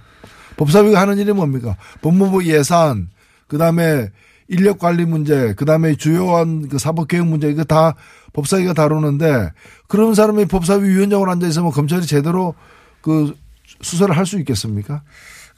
법사위가 0.56 1.00
하는 1.00 1.18
일이 1.18 1.32
뭡니까? 1.32 1.76
법무부 2.02 2.44
예산, 2.46 3.08
그 3.48 3.58
다음에 3.58 4.10
인력 4.52 4.78
관리 4.78 5.04
문제, 5.06 5.54
그 5.56 5.64
다음에 5.64 5.94
주요한 5.96 6.68
그 6.68 6.78
사법개혁 6.78 7.26
문제, 7.26 7.48
이거 7.48 7.64
다 7.64 7.94
법사위가 8.34 8.74
다루는데 8.74 9.50
그런 9.88 10.14
사람이 10.14 10.44
법사위 10.46 10.88
위원장으로 10.88 11.30
앉아 11.32 11.46
있으면 11.46 11.70
검찰이 11.70 12.06
제대로 12.06 12.54
그 13.00 13.34
수사를 13.80 14.14
할 14.16 14.26
수 14.26 14.38
있겠습니까? 14.38 15.02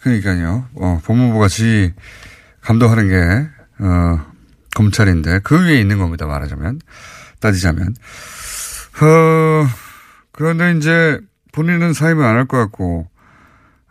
그러니까요. 0.00 0.66
어, 0.76 1.00
법무부가 1.04 1.48
지 1.48 1.92
감독하는 2.60 3.08
게, 3.08 3.84
어, 3.84 4.20
검찰인데 4.76 5.40
그 5.40 5.64
위에 5.66 5.80
있는 5.80 5.98
겁니다. 5.98 6.26
말하자면. 6.26 6.80
따지자면. 7.40 7.94
어, 9.02 9.66
그런데 10.32 10.72
이제 10.78 11.20
본인은 11.52 11.92
사임을 11.92 12.24
안 12.24 12.36
할 12.36 12.46
것 12.46 12.58
같고, 12.58 13.08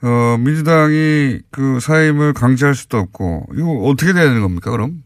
어, 0.04 0.38
민주당이 0.38 1.40
그 1.50 1.80
사임을 1.80 2.34
강제할 2.34 2.76
수도 2.76 2.98
없고, 2.98 3.48
이거 3.56 3.70
어떻게 3.86 4.12
돼야 4.14 4.26
되는 4.26 4.42
겁니까, 4.42 4.70
그럼? 4.72 5.02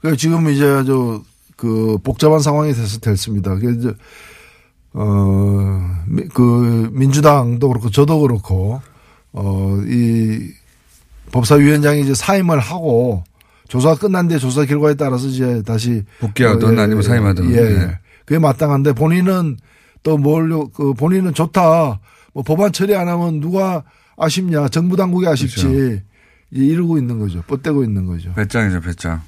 그 0.00 0.16
지금 0.16 0.48
이제 0.50 0.64
아주 0.66 1.22
그 1.56 1.96
복잡한 2.04 2.40
상황이 2.40 2.72
돼서 2.74 2.98
됐습니다. 3.00 3.54
그래서 3.56 3.92
어, 4.92 5.96
미- 6.06 6.28
그 6.28 6.90
민주당도 6.92 7.68
그렇고 7.68 7.90
저도 7.90 8.20
그렇고 8.20 8.80
어, 9.32 9.78
이 9.86 10.50
법사위원장이 11.32 12.02
이제 12.02 12.14
사임을 12.14 12.58
하고 12.60 13.24
조사가 13.68 13.96
끝난 13.96 14.28
뒤에 14.28 14.38
조사 14.38 14.64
결과에 14.64 14.94
따라서 14.94 15.26
이제 15.26 15.62
다시 15.66 16.02
복귀하든 16.20 16.68
어, 16.68 16.72
예, 16.78 16.82
아니면 16.82 16.98
예, 17.02 17.08
사임하든. 17.08 17.50
예, 17.52 17.56
예. 17.56 17.60
예. 17.82 17.98
그게 18.24 18.38
마땅한데 18.38 18.92
본인은 18.92 19.56
또 20.02 20.18
뭘, 20.18 20.48
그 20.74 20.94
본인은 20.94 21.34
좋다. 21.34 22.00
뭐 22.32 22.42
법안 22.44 22.70
처리 22.72 22.94
안 22.94 23.08
하면 23.08 23.40
누가 23.40 23.82
아쉽냐. 24.16 24.68
정부 24.68 24.96
당국이 24.96 25.26
아쉽지. 25.26 25.66
그렇죠. 25.66 26.02
이러고 26.50 26.98
있는 26.98 27.18
거죠. 27.18 27.42
뻗대고 27.42 27.84
있는 27.84 28.06
거죠. 28.06 28.32
배짱이죠, 28.34 28.80
배짱. 28.80 29.22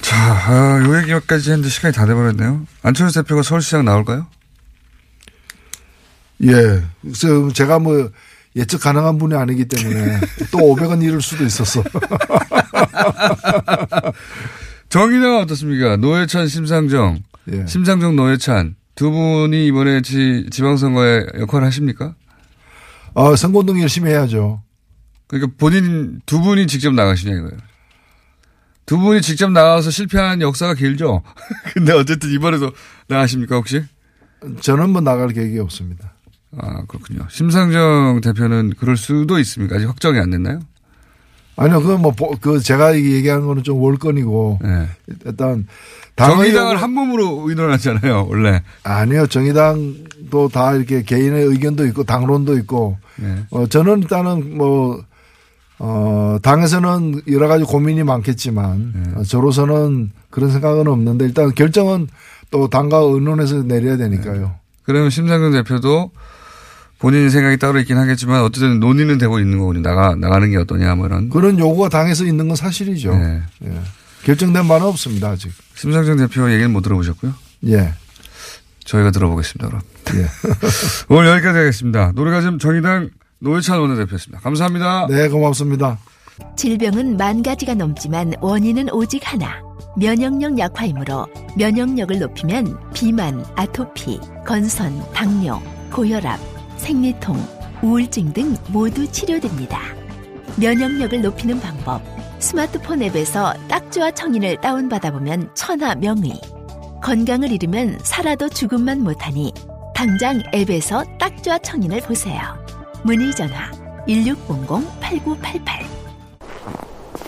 자, 0.00 0.16
아, 0.16 0.84
요 0.84 0.98
얘기까지 0.98 1.50
했는데 1.50 1.68
시간이 1.70 1.94
다 1.94 2.06
돼버렸네요. 2.06 2.66
안철수 2.82 3.22
대표가 3.22 3.42
서울시장 3.42 3.84
나올까요? 3.84 4.26
예. 6.44 6.82
그래서 7.00 7.52
제가 7.52 7.78
뭐 7.78 8.10
예측 8.56 8.82
가능한 8.82 9.18
분이 9.18 9.34
아니기 9.34 9.64
때문에 9.64 10.20
또 10.50 10.58
500원 10.58 11.02
잃을 11.02 11.22
수도 11.22 11.44
있었어. 11.44 11.82
정의당 14.90 15.38
어떻습니까? 15.38 15.96
노회찬, 15.96 16.48
심상정. 16.48 17.22
예. 17.52 17.66
심상정, 17.66 18.14
노회찬. 18.14 18.76
두 18.94 19.10
분이 19.10 19.66
이번에 19.68 20.02
지, 20.02 20.46
지방선거에 20.50 21.26
역할을 21.40 21.66
하십니까? 21.66 22.14
어, 23.14 23.36
선거운동 23.36 23.80
열심히 23.80 24.10
해야죠. 24.10 24.62
그러니까 25.26 25.52
본인 25.58 26.20
두 26.26 26.40
분이 26.40 26.66
직접 26.66 26.92
나가시냐 26.92 27.32
이거예요. 27.32 27.56
두 28.84 28.98
분이 28.98 29.22
직접 29.22 29.50
나가서 29.50 29.90
실패한 29.90 30.40
역사가 30.42 30.74
길죠. 30.74 31.22
근데 31.72 31.92
어쨌든 31.92 32.30
이번에도 32.30 32.72
나가십니까 33.08 33.56
혹시? 33.56 33.82
저는 34.60 34.90
뭐 34.90 35.00
나갈 35.00 35.28
계획이 35.28 35.58
없습니다. 35.60 36.12
아 36.58 36.84
그렇군요. 36.86 37.26
심상정 37.30 38.20
대표는 38.22 38.74
그럴 38.78 38.96
수도 38.96 39.38
있습니까? 39.38 39.76
아직 39.76 39.86
확정이 39.88 40.18
안 40.18 40.30
됐나요? 40.30 40.60
아니요, 41.56 41.80
그건 41.82 42.00
뭐, 42.02 42.12
보- 42.12 42.34
그 42.40 42.60
제가 42.60 42.94
얘기하는 42.96 43.46
거는 43.46 43.62
좀 43.62 43.80
월권이고. 43.80 44.58
네. 44.62 44.86
일단, 45.26 45.66
요구- 46.72 46.82
한 46.82 46.92
몸으로 46.92 47.44
의논하잖아요, 47.48 48.26
원래. 48.28 48.62
아니요, 48.84 49.26
정의당도 49.26 50.48
다 50.52 50.74
이렇게 50.74 51.02
개인의 51.02 51.44
의견도 51.44 51.86
있고, 51.86 52.04
당론도 52.04 52.56
있고. 52.58 52.96
네. 53.16 53.44
어, 53.50 53.66
저는 53.66 54.02
일단은 54.02 54.56
뭐, 54.56 55.02
어, 55.78 56.38
당에서는 56.42 57.22
여러 57.30 57.48
가지 57.48 57.64
고민이 57.64 58.02
많겠지만, 58.04 58.92
네. 58.94 59.02
어, 59.16 59.22
저로서는 59.22 60.10
그런 60.30 60.50
생각은 60.50 60.86
없는데, 60.88 61.24
일단 61.26 61.54
결정은 61.54 62.08
또 62.50 62.68
당과 62.68 62.98
의논해서 62.98 63.62
내려야 63.62 63.96
되니까요. 63.96 64.54
그러면 64.84 65.10
심상정 65.10 65.52
대표도 65.52 66.10
본인 67.02 67.30
생각이 67.30 67.56
따로 67.56 67.80
있긴 67.80 67.98
하겠지만 67.98 68.42
어쨌든 68.42 68.78
논의는 68.78 69.18
되고 69.18 69.40
있는 69.40 69.58
거군요. 69.58 69.80
나가, 69.80 70.14
나가는 70.14 70.48
게 70.48 70.56
어떠냐, 70.56 70.94
뭐 70.94 71.06
이런. 71.06 71.30
그런 71.30 71.58
요구가 71.58 71.88
당에서 71.88 72.24
있는 72.24 72.46
건 72.46 72.54
사실이죠. 72.54 73.12
네. 73.12 73.42
예. 73.64 73.80
결정된 74.22 74.68
바는 74.68 74.86
없습니다, 74.86 75.30
아직. 75.30 75.50
심상정 75.74 76.16
대표 76.16 76.48
얘기는 76.48 76.72
못 76.72 76.82
들어보셨고요. 76.82 77.34
예. 77.66 77.92
저희가 78.84 79.10
들어보겠습니다, 79.10 79.66
그럼. 79.66 79.80
예. 80.14 80.28
오늘 81.12 81.30
여기까지 81.30 81.58
하겠습니다. 81.58 82.12
노래가즘 82.14 82.60
정의당 82.60 83.10
노회찬 83.40 83.80
원내대표였습니다. 83.80 84.38
감사합니다. 84.38 85.08
네, 85.10 85.28
고맙습니다. 85.28 85.98
질병은 86.54 87.16
만 87.16 87.42
가지가 87.42 87.74
넘지만 87.74 88.34
원인은 88.40 88.90
오직 88.92 89.22
하나. 89.24 89.60
면역력 89.98 90.56
약화이므로 90.56 91.26
면역력을 91.56 92.16
높이면 92.20 92.78
비만, 92.94 93.44
아토피, 93.56 94.20
건선, 94.46 95.02
당뇨, 95.12 95.60
고혈압, 95.90 96.38
생리통, 96.82 97.36
우울증 97.80 98.32
등 98.32 98.56
모두 98.68 99.10
치료됩니다. 99.10 99.78
면역력을 100.56 101.22
높이는 101.22 101.58
방법. 101.60 102.02
스마트폰 102.40 103.02
앱에서 103.02 103.54
딱지와 103.68 104.10
청인을 104.10 104.56
다운받아보면 104.60 105.50
천하 105.54 105.94
명의. 105.94 106.40
건강을 107.00 107.52
잃으면 107.52 107.98
살아도 108.02 108.48
죽음만 108.48 109.02
못하니 109.02 109.52
당장 109.94 110.42
앱에서 110.52 111.04
딱지와 111.18 111.58
청인을 111.58 112.00
보세요. 112.00 112.40
문의 113.04 113.34
전화 113.34 113.70
1600-8988 114.08 115.86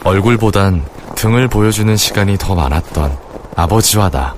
얼굴보단 0.05 0.85
등을 1.15 1.47
보여주는 1.49 1.97
시간이 1.97 2.37
더 2.39 2.57
많았던 2.57 3.17
아버지와 3.55 4.11
나. 4.11 4.35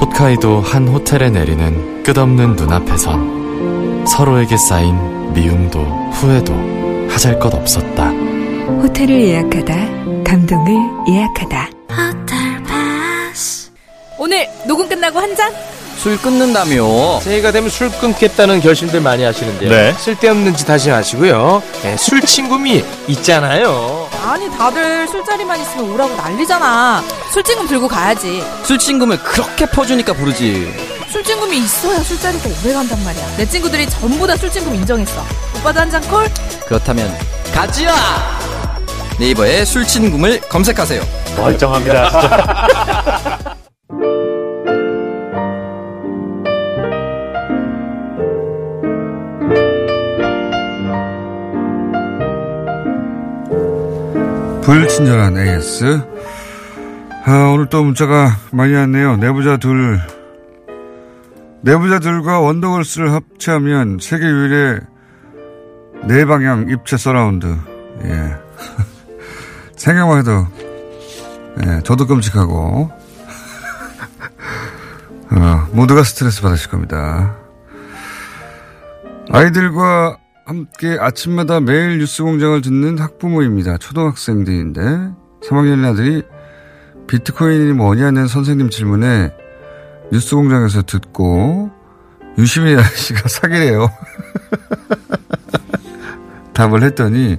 홋카이도 0.00 0.60
한 0.60 0.88
호텔에 0.88 1.30
내리는 1.30 2.02
끝없는 2.02 2.56
눈앞에선 2.56 3.41
서로에게 4.06 4.56
쌓인 4.56 5.32
미움도 5.32 5.80
후회도 6.12 6.52
하잘 7.10 7.38
것 7.38 7.54
없었다. 7.54 8.08
호텔을 8.82 9.20
예약하다, 9.28 9.74
감동을 10.24 10.74
예약하다. 11.08 11.68
오늘 14.18 14.46
녹음 14.66 14.88
끝나고 14.88 15.18
한 15.18 15.34
잔? 15.34 15.52
술 15.96 16.16
끊는다며 16.18 17.20
새해가 17.20 17.50
되면 17.52 17.68
술 17.70 17.90
끊겠다는 17.90 18.60
결심들 18.60 19.00
많이 19.00 19.22
하시는데요 19.22 19.70
네. 19.70 19.92
쓸데없는 19.92 20.56
짓 20.56 20.68
하지 20.68 20.90
마시고요 20.90 21.62
네, 21.82 21.96
술 21.96 22.20
친구미 22.20 22.84
있잖아요 23.08 24.08
아니 24.24 24.48
다들 24.50 25.06
술자리만 25.08 25.60
있으면 25.60 25.90
오라고 25.90 26.14
난리잖아. 26.14 27.02
술친금 27.32 27.66
들고 27.66 27.88
가야지. 27.88 28.42
술 28.62 28.78
친구를 28.78 29.18
그렇게 29.18 29.66
퍼주니까 29.66 30.12
부르지 30.12 30.72
술친금이 31.12 31.58
있어야 31.58 31.98
술자리가 32.00 32.48
오래 32.64 32.72
간단 32.72 33.02
말이야. 33.04 33.36
내 33.36 33.46
친구들이 33.46 33.86
전부 33.88 34.26
다 34.26 34.34
술친금 34.36 34.74
인정했어. 34.74 35.22
오빠도 35.58 35.80
한 35.80 35.90
잔 35.90 36.00
콜? 36.08 36.26
그렇다면 36.66 37.12
가지야 37.54 37.94
네이버에 39.18 39.64
술 39.66 39.86
친구를 39.86 40.40
검색하세요 40.48 41.02
멀쩡합니다, 41.36 42.10
진짜. 42.10 43.56
불친절한 54.62 55.36
AS. 55.36 56.00
아, 57.24 57.50
오늘 57.54 57.66
또 57.66 57.82
문자가 57.82 58.36
많이 58.50 58.74
왔네요. 58.74 59.16
내부자 59.16 59.56
둘. 59.56 60.00
내부자 61.62 62.00
둘과 62.00 62.40
원더걸스를 62.40 63.12
합체하면 63.12 63.98
세계 64.00 64.26
유일의 64.26 64.80
네 66.08 66.24
방향 66.24 66.68
입체 66.68 66.96
서라운드. 66.96 67.46
예. 68.04 68.36
생각만 69.76 70.18
해도, 70.18 70.46
예, 71.64 71.80
저도 71.82 72.06
끔찍하고, 72.06 72.90
어, 75.30 75.68
모두가 75.72 76.02
스트레스 76.02 76.42
받으실 76.42 76.70
겁니다. 76.70 77.36
아이들과 79.30 80.18
함께 80.44 80.98
아침마다 81.00 81.60
매일 81.60 81.98
뉴스 81.98 82.24
공장을 82.24 82.60
듣는 82.60 82.98
학부모입니다. 82.98 83.78
초등학생들인데 83.78 84.80
3학년 85.48 85.84
아들이 85.84 86.22
비트코인이 87.06 87.72
뭐냐는 87.72 88.26
선생님 88.26 88.70
질문에 88.70 89.32
뉴스 90.12 90.36
공장에서 90.36 90.82
듣고 90.82 91.70
유시민 92.36 92.78
아저씨가 92.78 93.30
사기래요. 93.30 93.90
답을 96.52 96.82
했더니 96.82 97.38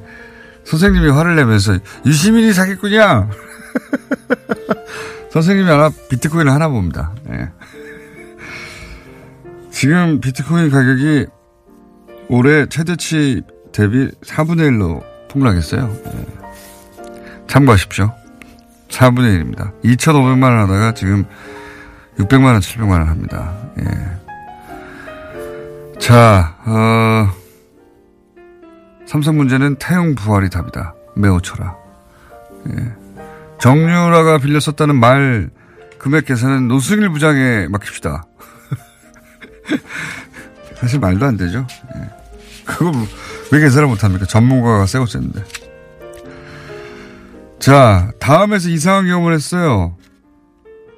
선생님이 0.64 1.12
화를 1.12 1.36
내면서 1.36 1.78
유시민이 2.04 2.52
사기꾼이야. 2.52 3.30
선생님이 5.30 5.70
아마 5.70 5.92
비트코인을 6.10 6.52
하나 6.52 6.68
봅니다. 6.68 7.14
예. 7.30 7.52
지금 9.70 10.20
비트코인 10.20 10.72
가격이 10.72 11.28
올해 12.30 12.66
최대치 12.66 13.44
대비 13.72 14.10
4분의 14.22 14.72
1로 14.72 15.04
폭락했어요. 15.30 15.96
예. 16.08 16.26
참고하십시오. 17.46 18.12
4분의 18.90 19.44
1입니다. 19.44 19.80
2,500만 19.84 20.44
원 20.44 20.60
하다가 20.62 20.96
지금 20.96 21.26
600만 22.17 22.45
원, 22.45 22.60
700만 22.60 22.91
원 22.91 23.08
합니다. 23.08 23.54
예. 23.80 23.86
자, 25.99 26.56
어, 26.65 27.30
삼성 29.06 29.38
문제는 29.38 29.76
태용 29.76 30.15
부활이 30.15 30.49
답이다. 30.49 30.93
매우 31.15 31.41
쳐라. 31.41 31.76
예. 32.69 32.93
정유라가 33.60 34.39
빌려 34.39 34.60
썼다는 34.60 34.95
말 34.95 35.49
금액 35.97 36.26
계산은 36.26 36.67
노승일 36.67 37.10
부장에 37.10 37.67
맡깁시다. 37.69 38.26
사실 40.76 40.99
말도 40.99 41.26
안 41.26 41.38
되죠. 41.38 41.65
예. 41.95 42.10
그걸 42.65 42.93
왜 43.52 43.60
계산을 43.60 43.88
못합니까? 43.88 44.26
전문가가 44.26 44.86
세고 44.86 45.06
쨌는데. 45.06 45.43
자, 47.60 48.12
다음에서 48.19 48.67
이상한 48.69 49.08
경험을 49.08 49.34
했어요. 49.34 49.95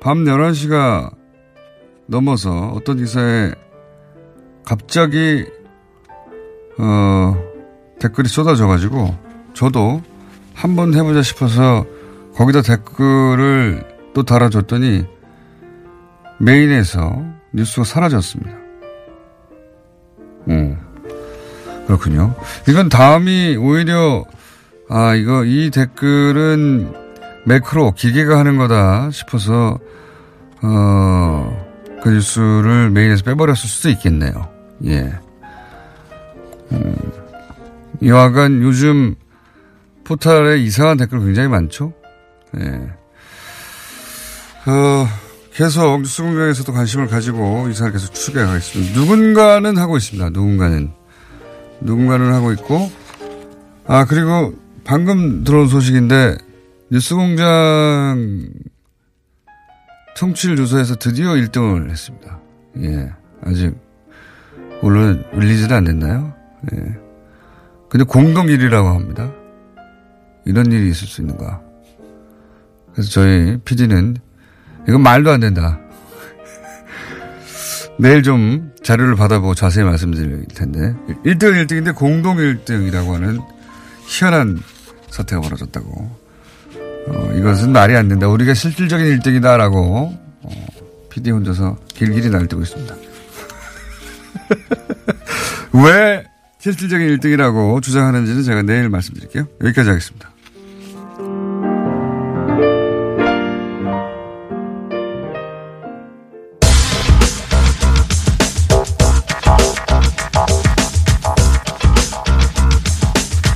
밤 0.06 0.24
11시가 0.24 1.10
넘어서 2.06 2.68
어떤 2.76 2.98
기사에 2.98 3.52
갑자기, 4.64 5.44
어, 6.78 7.36
댓글이 8.00 8.28
쏟아져가지고, 8.28 9.18
저도 9.56 10.04
한번 10.54 10.94
해보자 10.94 11.24
싶어서 11.24 11.88
거기다 12.36 12.62
댓글을 12.62 13.84
또 14.14 14.22
달아줬더니 14.22 15.06
메인에서 16.40 17.26
뉴스가 17.54 17.84
사라졌습니다. 17.84 18.52
음, 20.50 20.78
그렇군요. 21.88 22.36
이건 22.70 22.90
다음이 22.90 23.56
오히려, 23.56 24.24
아, 24.88 25.16
이거, 25.16 25.44
이 25.46 25.72
댓글은 25.72 27.05
매크로, 27.46 27.94
기계가 27.94 28.38
하는 28.38 28.58
거다 28.58 29.12
싶어서, 29.12 29.80
어, 30.62 31.66
그 32.04 32.10
뉴스를 32.10 32.90
메인에서 32.92 33.24
빼버렸을 33.24 33.70
수도 33.70 33.90
있겠네요. 33.90 34.50
예. 34.86 35.14
음, 36.72 36.96
여하간 38.04 38.62
요즘 38.62 39.16
포탈에 40.04 40.58
이상한 40.60 40.98
댓글 40.98 41.20
굉장히 41.20 41.48
많죠? 41.48 41.94
예. 42.60 42.68
어, 44.70 45.08
계속 45.54 46.02
뉴스 46.02 46.22
공장에서도 46.22 46.72
관심을 46.74 47.08
가지고 47.08 47.68
이 47.70 47.74
사안을 47.74 47.94
계속 47.94 48.14
추적해 48.14 48.46
가겠습니다. 48.46 49.00
누군가는 49.00 49.78
하고 49.78 49.98
있습니다. 49.98 50.30
누군가는. 50.30 50.92
누군가는 51.82 52.34
하고 52.34 52.52
있고, 52.54 52.92
아, 53.88 54.06
그리고 54.06 54.54
방금 54.84 55.44
들어온 55.44 55.68
소식인데, 55.68 56.38
뉴스 56.92 57.16
공장 57.16 58.48
청취율 60.16 60.56
조사에서 60.56 60.96
드디어 60.96 61.30
1등을 61.32 61.90
했습니다. 61.90 62.40
예. 62.82 63.12
아직, 63.44 63.76
물론 64.82 65.26
릴리즈는 65.34 65.76
안 65.76 65.84
됐나요? 65.84 66.34
예. 66.74 66.78
근데 67.90 68.04
공동 68.06 68.46
1위라고 68.48 68.94
합니다. 68.94 69.32
이런 70.46 70.72
일이 70.72 70.90
있을 70.90 71.08
수 71.08 71.22
있는가. 71.22 71.62
그래서 72.94 73.10
저희 73.10 73.58
PD는 73.66 74.18
이건 74.88 75.02
말도 75.02 75.32
안 75.32 75.40
된다. 75.40 75.80
내일 78.00 78.22
좀 78.22 78.74
자료를 78.84 79.16
받아보고 79.16 79.56
자세히 79.56 79.84
말씀드릴 79.84 80.46
텐데 80.54 80.94
1등은 81.26 81.66
1등인데 81.66 81.96
공동 81.96 82.38
1등이라고 82.38 83.12
하는 83.14 83.40
희한한 84.08 84.60
사태가 85.10 85.42
벌어졌다고. 85.42 86.25
어, 87.08 87.32
이것은 87.36 87.72
말이 87.72 87.96
안 87.96 88.08
된다. 88.08 88.28
우리가 88.28 88.54
실질적인 88.54 89.20
1등이다라고 89.20 89.76
어, 90.42 90.68
PD 91.10 91.32
혼자서 91.32 91.78
길길이 91.88 92.30
날뛰고 92.30 92.62
있습니다. 92.62 92.96
왜 95.86 96.24
실질적인 96.60 97.08
1등이라고 97.18 97.82
주장하는지는 97.82 98.44
제가 98.44 98.62
내일 98.64 98.90
말씀드릴게요. 98.90 99.48
여기까지 99.62 99.90
하겠습니다. 99.90 100.32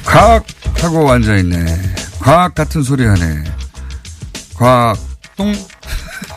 과학하고 0.05 1.11
앉아있네. 1.11 1.98
과학 2.29 2.53
같은 2.53 2.83
소리 2.83 3.03
하네. 3.05 3.43
과학, 4.53 4.99
똥? 5.35 5.51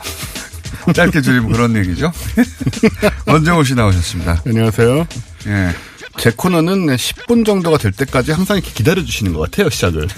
짧게 0.94 1.20
줄이면 1.20 1.52
그런 1.52 1.76
얘기죠. 1.76 2.10
원정호 3.28 3.62
씨 3.62 3.74
나오셨습니다. 3.74 4.40
안녕하세요. 4.46 5.06
예. 5.48 5.74
제 6.16 6.32
코너는 6.34 6.86
10분 6.86 7.44
정도가 7.44 7.76
될 7.76 7.92
때까지 7.92 8.32
항상 8.32 8.56
이렇게 8.56 8.72
기다려주시는 8.72 9.34
것 9.34 9.40
같아요, 9.40 9.68
시작을. 9.68 10.08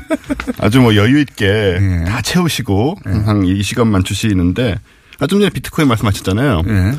아주 0.60 0.80
뭐 0.80 0.96
여유있게 0.96 1.46
예. 1.46 2.04
다 2.06 2.22
채우시고 2.22 2.96
항상 3.04 3.44
이 3.44 3.62
시간만 3.62 4.04
주시는데, 4.04 4.78
아, 5.20 5.26
좀 5.26 5.40
전에 5.40 5.50
비트코인 5.50 5.88
말씀하셨잖아요. 5.88 6.62
예. 6.68 6.92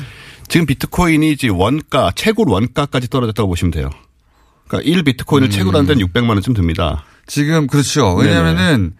지금 0.46 0.66
비트코인이 0.66 1.32
이제 1.32 1.48
원가, 1.48 2.12
채굴 2.14 2.48
원가까지 2.48 3.10
떨어졌다고 3.10 3.48
보시면 3.48 3.72
돼요. 3.72 3.90
그러니까 4.68 4.88
1 4.88 5.02
비트코인을 5.02 5.48
음. 5.48 5.50
채굴하는 5.50 5.86
데는 5.88 6.06
600만원쯤 6.06 6.54
듭니다. 6.54 7.02
지금 7.26 7.66
그렇죠. 7.66 8.14
왜냐면은 8.14 8.94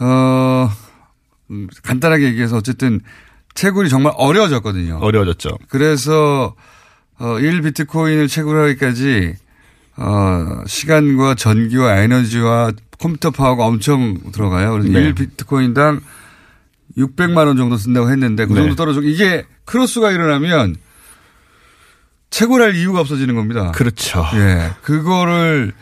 어 0.00 0.70
음, 1.50 1.68
간단하게 1.82 2.24
얘기해서 2.26 2.56
어쨌든 2.56 3.00
채굴이 3.54 3.88
정말 3.88 4.12
어려워졌거든요. 4.16 4.98
어려워졌죠. 5.00 5.50
그래서 5.68 6.54
어 7.18 7.26
1비트코인을 7.26 8.28
채굴하기까지 8.28 9.34
어 9.96 10.62
시간과 10.66 11.36
전기와 11.36 11.98
에너지와 11.98 12.72
컴퓨터 12.98 13.30
파워가 13.30 13.64
엄청 13.64 14.18
들어가요. 14.32 14.72
그래서 14.72 14.88
네. 14.88 15.12
1비트코인당 15.12 16.00
600만 16.96 17.46
원 17.46 17.56
정도 17.56 17.76
쓴다고 17.76 18.10
했는데 18.10 18.46
그 18.46 18.52
네. 18.52 18.60
정도 18.60 18.74
떨어지고 18.74 19.06
이게 19.06 19.44
크로스가 19.64 20.10
일어나면 20.10 20.76
채굴할 22.30 22.74
이유가 22.74 23.00
없어지는 23.00 23.36
겁니다. 23.36 23.70
그렇죠. 23.72 24.24
예. 24.34 24.72
그거를 24.82 25.72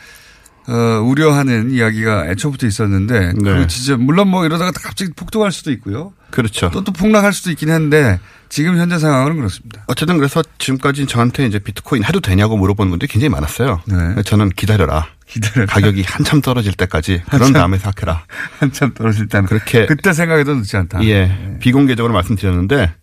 어, 0.68 1.00
우려하는 1.04 1.70
이야기가 1.72 2.26
애초부터 2.30 2.66
있었는데 2.66 3.32
네. 3.36 3.54
그 3.56 3.66
진짜 3.66 3.96
물론 3.96 4.28
뭐 4.28 4.44
이러다가 4.44 4.70
갑자기 4.72 5.10
폭등할 5.14 5.50
수도 5.52 5.72
있고요. 5.72 6.12
그렇죠. 6.30 6.70
또 6.70 6.82
또 6.84 6.92
폭락할 6.92 7.32
수도 7.32 7.50
있긴 7.50 7.70
한데 7.70 8.20
지금 8.48 8.76
현재 8.78 8.98
상황은 8.98 9.36
그렇습니다. 9.36 9.82
어쨌든 9.88 10.18
그래서 10.18 10.42
지금까지 10.58 11.06
저한테 11.06 11.46
이제 11.46 11.58
비트코인 11.58 12.04
해도 12.04 12.20
되냐고 12.20 12.56
물어보는 12.56 12.90
분들이 12.90 13.08
굉장히 13.10 13.30
많았어요. 13.30 13.80
네. 13.86 14.22
저는 14.22 14.50
기다려라. 14.50 15.06
기다려라. 15.26 15.66
가격이 15.72 16.02
한참 16.06 16.40
떨어질 16.42 16.72
때까지 16.74 17.22
그런 17.26 17.40
한참. 17.42 17.52
다음에 17.54 17.78
생각해라. 17.78 18.24
한참 18.60 18.92
떨어질 18.94 19.28
때는 19.28 19.46
그렇게 19.46 19.86
그때 19.86 20.12
생각해도 20.12 20.54
늦지 20.54 20.76
않다. 20.76 21.02
예 21.04 21.56
비공개적으로 21.60 22.12
말씀드렸는데 22.14 22.94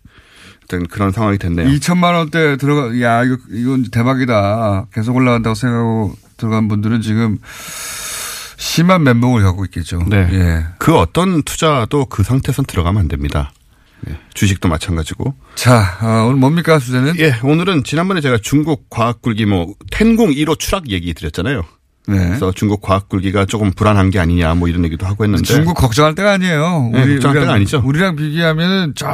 어떤 0.64 0.86
그런 0.86 1.10
상황이 1.10 1.36
됐네요. 1.38 1.68
2천만 1.68 2.14
원대 2.14 2.56
들어가 2.56 3.00
야 3.00 3.24
이거 3.24 3.36
이건 3.50 3.84
대박이다. 3.90 4.86
계속 4.92 5.16
올라간다고 5.16 5.54
생각하고 5.54 6.14
들어간 6.40 6.68
분들은 6.68 7.02
지금 7.02 7.38
심한 8.56 9.04
멘붕을 9.04 9.42
겪고 9.42 9.64
있겠죠. 9.66 10.02
네. 10.08 10.28
예. 10.32 10.66
그 10.78 10.96
어떤 10.96 11.42
투자도 11.42 12.06
그 12.06 12.22
상태에선 12.22 12.64
들어가면 12.64 13.02
안 13.02 13.08
됩니다. 13.08 13.52
예, 14.08 14.18
주식도 14.34 14.68
마찬가지고. 14.68 15.34
자 15.54 15.98
어, 16.02 16.26
오늘 16.26 16.36
뭡니까 16.36 16.78
주제는? 16.78 17.18
예, 17.18 17.34
오늘은 17.42 17.84
지난번에 17.84 18.20
제가 18.20 18.38
중국 18.42 18.88
과학 18.88 19.20
굴기 19.22 19.44
뭐 19.46 19.74
텐공 19.90 20.30
1호 20.30 20.58
추락 20.58 20.88
얘기 20.90 21.12
드렸잖아요. 21.14 21.62
네. 22.10 22.26
그래서 22.28 22.52
중국 22.52 22.80
과학 22.80 23.08
굴기가 23.08 23.46
조금 23.46 23.70
불안한 23.70 24.10
게 24.10 24.18
아니냐 24.18 24.54
뭐 24.54 24.68
이런 24.68 24.84
얘기도 24.84 25.06
하고 25.06 25.24
했는데 25.24 25.44
중국 25.44 25.74
걱정할 25.74 26.14
때가 26.14 26.32
아니에요. 26.32 26.90
네, 26.92 27.06
걱정할 27.14 27.40
때가 27.40 27.52
아니죠. 27.54 27.82
우리랑 27.84 28.16
비교하면 28.16 28.94
저 28.96 29.06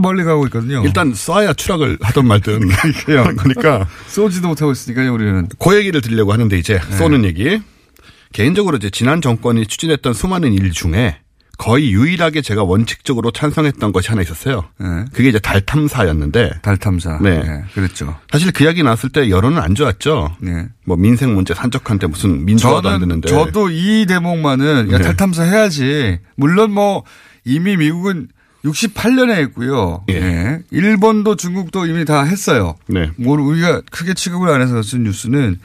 멀리 0.00 0.24
가고 0.24 0.46
있거든요. 0.46 0.82
일단 0.84 1.12
쏴야 1.12 1.56
추락을 1.56 1.98
하던 2.00 2.26
말든. 2.26 2.68
그러니까 3.06 3.88
쏘지도 4.06 4.48
못하고 4.48 4.72
있으니까요, 4.72 5.12
우리는. 5.12 5.48
그 5.58 5.76
얘기를 5.76 6.00
드리려고 6.00 6.32
하는데 6.32 6.56
이제 6.56 6.78
네. 6.78 6.96
쏘는 6.96 7.24
얘기. 7.24 7.60
개인적으로 8.32 8.76
이제 8.76 8.90
지난 8.90 9.20
정권이 9.20 9.66
추진했던 9.66 10.12
수많은 10.12 10.52
일 10.52 10.72
중에 10.72 11.16
거의 11.58 11.92
유일하게 11.92 12.42
제가 12.42 12.64
원칙적으로 12.64 13.30
찬성했던 13.30 13.92
것이 13.92 14.08
하나 14.08 14.22
있었어요. 14.22 14.64
네. 14.78 15.04
그게 15.12 15.30
이제 15.30 15.38
달 15.38 15.60
탐사였는데 15.60 16.60
달 16.62 16.76
탐사. 16.76 17.18
네. 17.20 17.42
네, 17.42 17.64
그랬죠. 17.74 18.16
사실 18.30 18.52
그 18.52 18.64
이야기 18.64 18.82
나왔을 18.82 19.10
때 19.10 19.30
여론은 19.30 19.60
안 19.60 19.74
좋았죠. 19.74 20.36
네. 20.40 20.68
뭐 20.84 20.96
민생 20.96 21.34
문제 21.34 21.54
산적한데 21.54 22.08
무슨 22.08 22.44
민주화도 22.44 22.88
안 22.88 23.00
되는데. 23.00 23.28
저도 23.28 23.70
이 23.70 24.06
대목만은 24.06 24.92
야, 24.92 24.98
네. 24.98 25.04
달 25.04 25.16
탐사 25.16 25.44
해야지. 25.44 26.18
물론 26.36 26.72
뭐 26.72 27.04
이미 27.44 27.76
미국은 27.76 28.28
68년에 28.64 29.30
했고요. 29.36 30.04
예. 30.10 30.14
예. 30.14 30.58
일본도 30.70 31.36
중국도 31.36 31.86
이미 31.86 32.04
다 32.04 32.22
했어요. 32.22 32.76
네. 32.86 33.10
뭐 33.16 33.40
우리가 33.40 33.82
크게 33.90 34.14
취급을 34.14 34.48
안 34.50 34.60
해서 34.60 34.82
쓴 34.82 35.04
뉴스는 35.04 35.60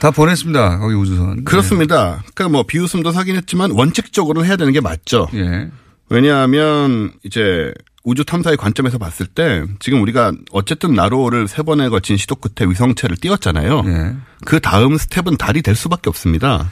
다 0.00 0.10
보냈습니다. 0.10 0.78
거기 0.78 0.94
우주선. 0.94 1.44
그렇습니다. 1.44 2.22
그러니까 2.34 2.48
뭐 2.48 2.62
비웃음도 2.64 3.12
사긴 3.12 3.36
했지만 3.36 3.70
원칙적으로는 3.70 4.48
해야 4.48 4.56
되는 4.56 4.72
게 4.72 4.80
맞죠. 4.80 5.28
예. 5.34 5.70
왜냐하면 6.08 7.12
이제 7.22 7.72
우주 8.02 8.24
탐사의 8.24 8.56
관점에서 8.56 8.96
봤을 8.96 9.26
때 9.26 9.64
지금 9.78 10.00
우리가 10.02 10.32
어쨌든 10.52 10.94
나로를 10.94 11.48
세 11.48 11.62
번에 11.62 11.88
거친 11.90 12.16
시도 12.16 12.34
끝에 12.34 12.68
위성체를 12.68 13.16
띄웠잖아요. 13.18 13.82
예. 13.86 14.16
그 14.46 14.58
다음 14.58 14.96
스텝은 14.96 15.36
달이 15.36 15.60
될 15.62 15.76
수밖에 15.76 16.08
없습니다. 16.08 16.70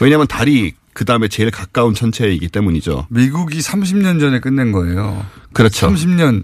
왜냐하면 0.00 0.26
달이 0.26 0.72
그 0.94 1.04
다음에 1.04 1.28
제일 1.28 1.50
가까운 1.50 1.94
천체이기 1.94 2.48
때문이죠. 2.48 3.06
미국이 3.10 3.58
30년 3.58 4.18
전에 4.18 4.40
끝낸 4.40 4.72
거예요. 4.72 5.24
그렇죠. 5.52 5.88
30년. 5.88 6.42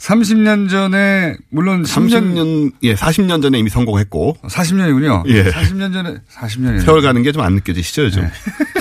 30년 0.00 0.70
전에 0.70 1.36
물론 1.50 1.82
10년 1.82 2.34
30년 2.34 2.72
예 2.82 2.94
40년 2.94 3.42
전에 3.42 3.58
이미 3.58 3.68
성공했고 3.68 4.36
40년이군요. 4.44 5.24
예. 5.26 5.44
40년 5.50 5.92
전에 5.92 6.16
40년이네요. 6.32 6.84
세월 6.84 7.02
가는 7.02 7.22
게 7.22 7.32
좀 7.32 7.42
안 7.42 7.54
느껴지시죠 7.54 8.04
요즘? 8.04 8.28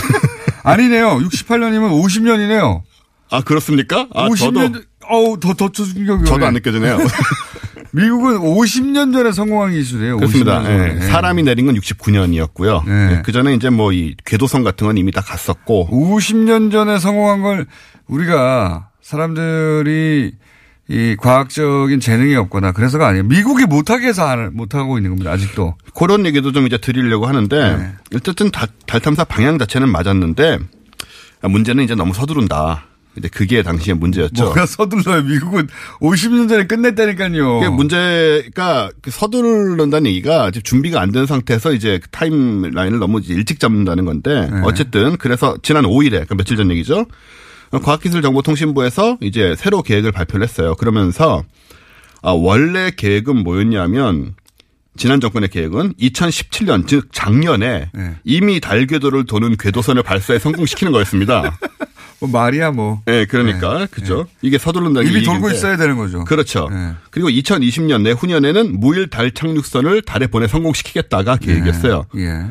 아니네요. 0.63 1.18
68년이면 1.20 1.91
50년이네요. 2.03 2.82
아 3.32 3.41
그렇습니까? 3.41 4.07
아 4.13 4.28
50년 4.30 4.74
저도 4.74 4.82
어우 5.09 5.39
더더 5.39 5.72
충격이 5.72 6.26
저도. 6.26 6.45
안 6.45 6.53
느껴지네요. 6.53 6.97
미국은 7.91 8.38
50년 8.38 9.11
전에 9.13 9.32
성공한 9.32 9.72
기술이에요. 9.72 10.18
그렇습니다. 10.18 10.59
50년 10.61 10.63
전에. 10.65 10.95
예, 10.97 11.01
사람이 11.07 11.43
내린 11.43 11.65
건 11.65 11.76
69년이었고요. 11.80 12.86
네. 12.86 13.22
그 13.26 13.32
전에 13.32 13.53
이제 13.55 13.70
뭐 13.70 13.91
이 13.91 14.15
궤도선 14.26 14.63
같은 14.63 14.86
건 14.86 14.97
이미 14.97 15.11
다 15.11 15.22
갔었고 15.22 15.89
50년 15.91 16.72
전에 16.72 16.99
성공한 16.99 17.41
걸 17.41 17.65
우리가 18.07 18.89
사람들이 19.01 20.34
이 20.89 21.15
과학적인 21.17 21.99
재능이 21.99 22.35
없거나 22.35 22.71
그래서가 22.71 23.07
아니에요. 23.07 23.23
미국이 23.25 23.65
못하게 23.65 24.07
해서 24.07 24.25
안- 24.25 24.51
못하고 24.53 24.97
있는 24.97 25.11
겁니다. 25.11 25.31
아직도. 25.31 25.75
그런 25.93 26.25
얘기도 26.25 26.51
좀 26.53 26.65
이제 26.65 26.77
드리려고 26.77 27.25
하는데 27.27 27.77
네. 27.77 27.93
어쨌든 28.15 28.51
달, 28.51 28.69
달 28.85 29.01
탐사 29.01 29.23
방향 29.25 29.59
자체는 29.59 29.89
맞았는데 29.89 30.59
문제는 31.43 31.83
이제 31.83 31.93
너무 31.95 32.13
서두른다. 32.13 32.85
이제 33.17 33.27
그게 33.29 33.63
당시의 33.63 33.97
문제였죠. 33.97 34.43
뭐가 34.43 34.67
서둘러요. 34.67 35.23
미국은 35.23 35.67
50년 36.01 36.47
전에 36.47 36.67
끝냈다니까요. 36.67 37.59
그게 37.61 37.69
문제가 37.69 38.91
그 39.01 39.09
서두른다는 39.11 40.05
얘기가 40.11 40.51
지금 40.51 40.61
준비가 40.63 41.01
안 41.01 41.11
된 41.11 41.25
상태에서 41.25 41.73
이제 41.73 41.99
그 42.01 42.07
타임라인을 42.09 42.99
너무 42.99 43.19
일찍 43.27 43.59
잡는다는 43.59 44.05
건데 44.05 44.47
네. 44.53 44.61
어쨌든 44.63 45.17
그래서 45.17 45.57
지난 45.63 45.83
5일에 45.85 46.11
그러니까 46.11 46.35
며칠 46.35 46.55
전 46.57 46.69
얘기죠. 46.71 47.07
과학기술정보통신부에서 47.72 49.18
이제 49.22 49.55
새로 49.57 49.82
계획을 49.82 50.11
발표를 50.11 50.43
했어요. 50.43 50.76
그러면서 50.76 51.43
아, 52.22 52.32
원래 52.32 52.91
계획은 52.95 53.43
뭐였냐면 53.43 54.36
지난 54.97 55.20
정권의 55.22 55.49
계획은 55.49 55.93
2017년 55.93 56.88
즉 56.88 57.09
작년에 57.11 57.89
네. 57.93 58.15
이미 58.24 58.59
달 58.59 58.88
궤도를 58.88 59.26
도는 59.26 59.57
궤도선을 59.57 60.03
발사해 60.03 60.39
성공시키는 60.39 60.91
거였습니다. 60.91 61.57
뭐 62.20 62.30
말이야 62.30 62.72
뭐. 62.72 63.01
네, 63.05 63.26
그러니까 63.26 63.86
그죠. 63.91 64.26
이게 64.41 64.57
서두른다는 64.57 65.07
이미 65.07 65.20
게 65.20 65.26
돌고. 65.26 65.51
있어야 65.51 65.78
되는 65.78 65.97
거죠. 65.97 66.24
그렇죠. 66.26 66.68
네. 66.72 66.93
그리고 67.11 67.30
2020년 67.30 68.01
내 68.01 68.11
후년에는 68.11 68.80
무일 68.80 69.07
달 69.07 69.32
착륙선을 69.32 70.01
달에 70.01 70.26
보내 70.26 70.47
성공시키겠다가 70.47 71.38
계획이었어요. 71.38 72.05
예. 72.18 72.45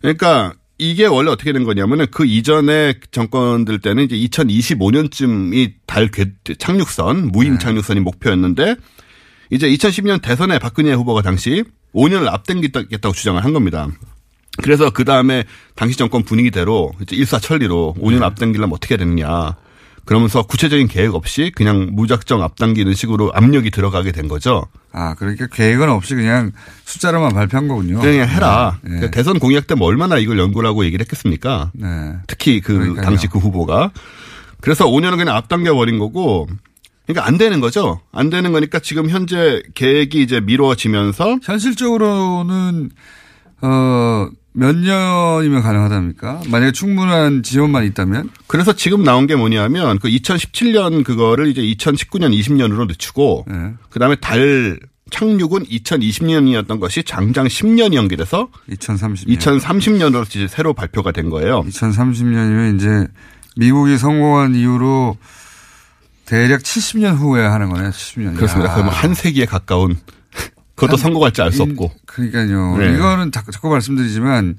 그러니까 0.00 0.54
이게 0.78 1.06
원래 1.06 1.30
어떻게 1.30 1.52
된 1.52 1.64
거냐면은 1.64 2.06
그 2.10 2.26
이전의 2.26 2.96
정권들 3.12 3.78
때는 3.80 4.04
이제 4.10 4.16
2025년쯤이 4.16 5.72
달 5.86 6.10
궤- 6.10 6.32
착륙선, 6.58 7.28
무인 7.32 7.58
착륙선이 7.58 8.00
목표였는데 8.00 8.76
이제 9.50 9.68
2010년 9.68 10.20
대선에 10.22 10.58
박근혜 10.58 10.92
후보가 10.92 11.22
당시 11.22 11.62
5년을 11.94 12.26
앞당기겠다고 12.26 13.12
주장을 13.14 13.42
한 13.44 13.52
겁니다. 13.52 13.88
그래서 14.62 14.90
그 14.90 15.04
다음에 15.04 15.44
당시 15.74 15.96
정권 15.96 16.22
분위기대로 16.24 16.92
이제 17.02 17.16
일사천리로 17.16 17.96
5년 17.98 18.22
앞당기려면 18.22 18.74
어떻게 18.74 18.94
해야 18.94 18.98
되느냐. 18.98 19.56
그러면서 20.04 20.42
구체적인 20.42 20.88
계획 20.88 21.14
없이 21.14 21.50
그냥 21.54 21.88
무작정 21.92 22.42
앞당기는 22.42 22.92
식으로 22.94 23.32
압력이 23.34 23.70
들어가게 23.70 24.12
된 24.12 24.28
거죠. 24.28 24.66
아, 24.92 25.14
그러니까 25.14 25.46
계획은 25.46 25.88
없이 25.88 26.14
그냥 26.14 26.52
숫자로만 26.84 27.32
발표한 27.32 27.68
거군요. 27.68 28.00
그냥 28.00 28.28
해라. 28.28 28.78
네. 28.82 29.00
그 29.00 29.10
대선 29.10 29.38
공약 29.38 29.66
때 29.66 29.74
뭐 29.74 29.88
얼마나 29.88 30.18
이걸 30.18 30.38
연구를 30.38 30.68
하고 30.68 30.84
얘기를 30.84 31.02
했겠습니까? 31.04 31.70
네. 31.74 32.14
특히 32.26 32.60
그 32.60 32.74
그러니까요. 32.74 33.04
당시 33.04 33.26
그 33.26 33.38
후보가. 33.38 33.90
그래서 34.60 34.86
5년은 34.86 35.16
그냥 35.16 35.36
앞당겨 35.36 35.74
버린 35.74 35.98
거고 35.98 36.46
그러니까 37.06 37.26
안 37.26 37.36
되는 37.38 37.60
거죠. 37.60 38.00
안 38.12 38.30
되는 38.30 38.52
거니까 38.52 38.78
지금 38.78 39.08
현재 39.10 39.62
계획이 39.74 40.22
이제 40.22 40.40
미뤄지면서 40.40 41.38
현실적으로는 41.42 42.90
어, 43.62 44.28
몇 44.56 44.76
년이면 44.76 45.62
가능하답니까? 45.62 46.42
만약에 46.48 46.72
충분한 46.72 47.42
지원만 47.42 47.84
있다면? 47.84 48.30
그래서 48.46 48.72
지금 48.72 49.02
나온 49.02 49.26
게 49.26 49.34
뭐냐면 49.34 49.98
그 49.98 50.08
2017년 50.08 51.02
그거를 51.02 51.48
이제 51.48 51.60
2019년 51.60 52.32
20년으로 52.32 52.86
늦추고 52.86 53.46
네. 53.48 53.74
그다음에 53.90 54.14
달 54.16 54.78
착륙은 55.10 55.64
2020년이었던 55.64 56.80
것이 56.80 57.02
장장 57.02 57.46
10년이 57.46 57.94
연기돼서 57.94 58.48
2030년. 58.70 59.38
2030년으로 59.38 60.24
이제 60.26 60.46
새로 60.48 60.72
발표가 60.72 61.10
된 61.10 61.30
거예요. 61.30 61.62
2030년이면 61.64 62.76
이제 62.76 63.08
미국이 63.56 63.98
성공한 63.98 64.54
이후로 64.54 65.16
대략 66.26 66.62
70년 66.62 67.16
후에 67.16 67.44
하는 67.44 67.68
거네, 67.70 67.90
70년. 67.90 68.36
그렇습니다. 68.36 68.72
그러면 68.72 68.92
한 68.92 69.14
세기에 69.14 69.46
가까운 69.46 69.96
그것도 70.74 70.96
성공할지 70.96 71.40
알 71.42 71.52
수 71.52 71.62
없고. 71.62 71.92
그러니까요. 72.06 72.76
네. 72.78 72.94
이거는 72.94 73.30
자꾸, 73.32 73.52
자꾸 73.52 73.68
말씀드리지만 73.70 74.56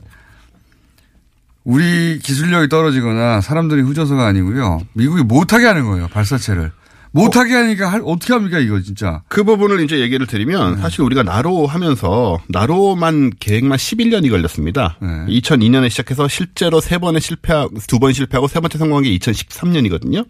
우리 1.63 2.19
기술력이 2.19 2.69
떨어지거나 2.69 3.41
사람들이 3.41 3.81
후져서가 3.81 4.25
아니고요. 4.27 4.81
미국이 4.93 5.23
못하게 5.23 5.65
하는 5.65 5.85
거예요, 5.85 6.07
발사체를. 6.09 6.71
못하게 7.11 7.53
하니까 7.53 7.89
할, 7.91 8.01
어떻게 8.03 8.33
합니까, 8.33 8.59
이거 8.59 8.81
진짜. 8.81 9.21
그 9.29 9.43
부분을 9.45 9.79
이제 9.83 9.99
얘기를 10.01 10.27
드리면 10.27 10.77
사실 10.81 11.01
우리가 11.01 11.23
나로 11.23 11.65
하면서 11.65 12.39
나로만 12.49 13.31
계획만 13.39 13.77
11년이 13.77 14.29
걸렸습니다. 14.29 14.97
2002년에 15.01 15.89
시작해서 15.89 16.27
실제로 16.27 16.81
세 16.81 16.97
번에 16.97 17.19
실패하고 17.21 17.79
두번 17.87 18.11
실패하고 18.11 18.47
세 18.49 18.59
번째 18.59 18.77
성공한 18.77 19.03
게 19.03 19.17
2013년이거든요. 19.17 20.25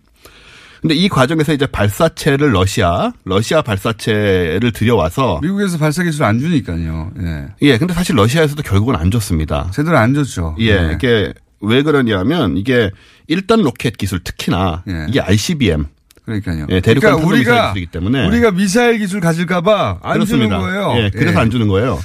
근데 0.81 0.93
이 0.95 1.09
과정에서 1.09 1.53
이제 1.53 1.65
발사체를 1.65 2.53
러시아, 2.53 3.11
러시아 3.23 3.61
발사체를 3.61 4.71
들여와서 4.71 5.39
미국에서 5.41 5.77
발사 5.77 6.03
기술 6.03 6.23
안 6.23 6.39
주니까요. 6.39 7.11
예. 7.21 7.47
예, 7.61 7.77
근데 7.77 7.93
사실 7.93 8.15
러시아에서도 8.15 8.61
결국은 8.63 8.95
안 8.95 9.09
줬습니다. 9.11 9.69
제대로 9.73 9.97
안 9.97 10.13
줬죠. 10.13 10.55
예, 10.59 10.75
네. 10.81 10.93
이게 10.93 11.33
왜 11.61 11.81
그러냐면 11.81 12.57
이게 12.57 12.91
1단 13.29 13.63
로켓 13.63 13.97
기술 13.97 14.23
특히나 14.23 14.83
이게 15.09 15.19
ICBM 15.19 15.85
그러니까요. 16.25 16.67
예, 16.69 16.79
대륙간 16.81 17.15
그러니까 17.15 17.27
우리가 17.27 17.73
기술이기 17.73 17.91
때문에 17.91 18.27
우리가 18.27 18.51
미사일 18.51 18.99
기술 18.99 19.19
가질까봐 19.21 19.99
안 20.01 20.13
그렇습니다. 20.13 20.59
주는 20.59 20.59
거예요. 20.59 21.03
예, 21.03 21.09
그래서 21.09 21.39
안 21.39 21.49
주는 21.49 21.67
거예요. 21.67 21.99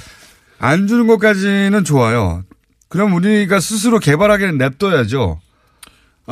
안 0.59 0.87
주는 0.87 1.07
것까지는 1.07 1.83
좋아요. 1.83 2.43
그럼 2.87 3.13
우리가 3.13 3.59
스스로 3.59 3.99
개발하기는 3.99 4.57
냅둬야죠. 4.57 5.39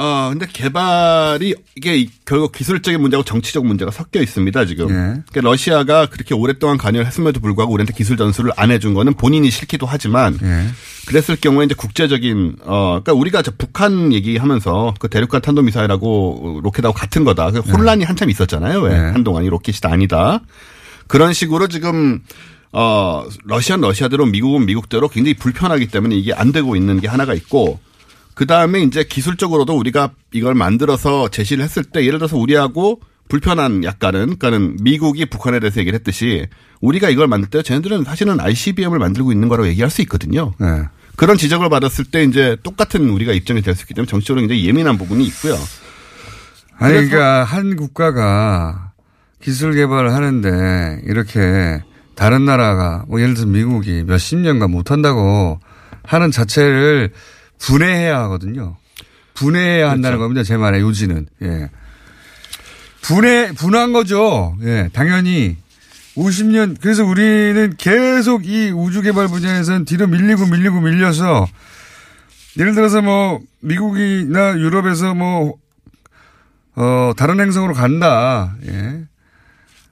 어, 0.01 0.29
근데 0.29 0.45
개발이 0.51 1.55
이게 1.75 1.97
이- 1.97 2.09
결국 2.25 2.53
기술적인 2.53 3.01
문제하고 3.01 3.25
정치적 3.25 3.65
문제가 3.65 3.91
섞여 3.91 4.21
있습니다, 4.21 4.65
지금. 4.65 4.85
예. 4.89 4.93
그러니까 4.93 5.41
러시아가 5.41 6.05
그렇게 6.05 6.33
오랫동안 6.33 6.77
관여를 6.77 7.05
했음에도 7.05 7.41
불구하고 7.41 7.73
우리한테 7.73 7.93
기술 7.93 8.15
전수를 8.15 8.51
안 8.55 8.71
해준 8.71 8.93
거는 8.93 9.15
본인이 9.15 9.49
싫기도 9.51 9.85
하지만 9.85 10.37
예. 10.41 10.67
그랬을 11.07 11.35
경우에 11.35 11.65
이제 11.65 11.75
국제적인 11.75 12.57
어 12.63 13.01
그러니까 13.03 13.13
우리가 13.13 13.41
저 13.41 13.51
북한 13.57 14.13
얘기하면서 14.13 14.93
그 14.99 15.09
대륙간 15.09 15.41
탄도 15.41 15.63
미사일하고 15.63 16.61
로켓하고 16.63 16.93
같은 16.93 17.25
거다. 17.25 17.51
그 17.51 17.59
혼란이 17.59 18.05
한참 18.05 18.29
있었잖아요. 18.29 18.79
왜 18.81 18.89
네. 18.91 19.11
한동안 19.11 19.43
이 19.43 19.49
로켓이 19.49 19.79
아니다. 19.83 20.39
그런 21.07 21.33
식으로 21.33 21.67
지금 21.67 22.21
어 22.71 23.25
러시아는 23.45 23.81
러시아대로 23.87 24.27
미국은 24.27 24.65
미국대로 24.65 25.09
굉장히 25.09 25.33
불편하기 25.33 25.87
때문에 25.87 26.15
이게 26.15 26.33
안 26.33 26.51
되고 26.51 26.75
있는 26.75 27.01
게 27.01 27.07
하나가 27.07 27.33
있고 27.33 27.79
그 28.39 28.45
다음에 28.45 28.79
이제 28.79 29.03
기술적으로도 29.03 29.77
우리가 29.77 30.11
이걸 30.31 30.55
만들어서 30.55 31.27
제시를 31.27 31.61
했을 31.61 31.83
때 31.83 32.05
예를 32.05 32.19
들어서 32.19 32.37
우리하고 32.37 33.01
불편한 33.27 33.83
약간은 33.83 34.37
그러니까는 34.37 34.77
미국이 34.79 35.25
북한에 35.25 35.59
대해서 35.59 35.81
얘기를 35.81 35.99
했듯이 35.99 36.47
우리가 36.79 37.09
이걸 37.09 37.27
만들 37.27 37.49
때 37.49 37.61
쟤네들은 37.61 38.05
사실은 38.05 38.39
ICBM을 38.39 38.97
만들고 38.97 39.33
있는 39.33 39.49
거라고 39.49 39.67
얘기할 39.67 39.89
수 39.89 40.01
있거든요. 40.03 40.53
네. 40.57 40.83
그런 41.17 41.35
지적을 41.35 41.67
받았을 41.67 42.05
때 42.05 42.23
이제 42.23 42.55
똑같은 42.63 43.09
우리가 43.09 43.33
입장이 43.33 43.61
될 43.61 43.75
수 43.75 43.81
있기 43.81 43.93
때문에 43.93 44.09
정치적으로 44.09 44.39
굉장히 44.39 44.65
예민한 44.65 44.97
부분이 44.97 45.25
있고요. 45.25 45.55
아니, 46.77 46.93
그러니까 46.93 47.43
한 47.43 47.75
국가가 47.75 48.93
기술 49.43 49.75
개발을 49.75 50.13
하는데 50.13 51.01
이렇게 51.07 51.83
다른 52.15 52.45
나라가 52.45 53.03
뭐 53.09 53.19
예를 53.19 53.33
들어 53.33 53.47
미국이 53.47 54.03
몇십 54.07 54.39
년간 54.39 54.71
못 54.71 54.91
한다고 54.91 55.59
하는 56.03 56.31
자체를 56.31 57.11
분해해야 57.59 58.19
하거든요. 58.23 58.77
분해해야 59.35 59.89
한다는 59.89 60.17
그렇죠. 60.17 60.19
겁니다. 60.19 60.43
제 60.43 60.57
말에 60.57 60.81
요지는. 60.81 61.27
예. 61.43 61.69
분해, 63.01 63.53
분한 63.53 63.93
거죠. 63.93 64.55
예, 64.63 64.89
당연히. 64.93 65.57
50년, 66.15 66.75
그래서 66.81 67.05
우리는 67.05 67.73
계속 67.77 68.45
이 68.45 68.71
우주 68.71 69.01
개발 69.01 69.27
분야에서는 69.27 69.85
뒤로 69.85 70.07
밀리고 70.07 70.47
밀리고 70.47 70.81
밀려서 70.81 71.47
예를 72.57 72.75
들어서 72.75 73.01
뭐 73.01 73.39
미국이나 73.61 74.57
유럽에서 74.57 75.13
뭐 75.13 75.53
어, 76.75 77.13
다른 77.15 77.39
행성으로 77.39 77.73
간다. 77.73 78.55
예. 78.67 79.03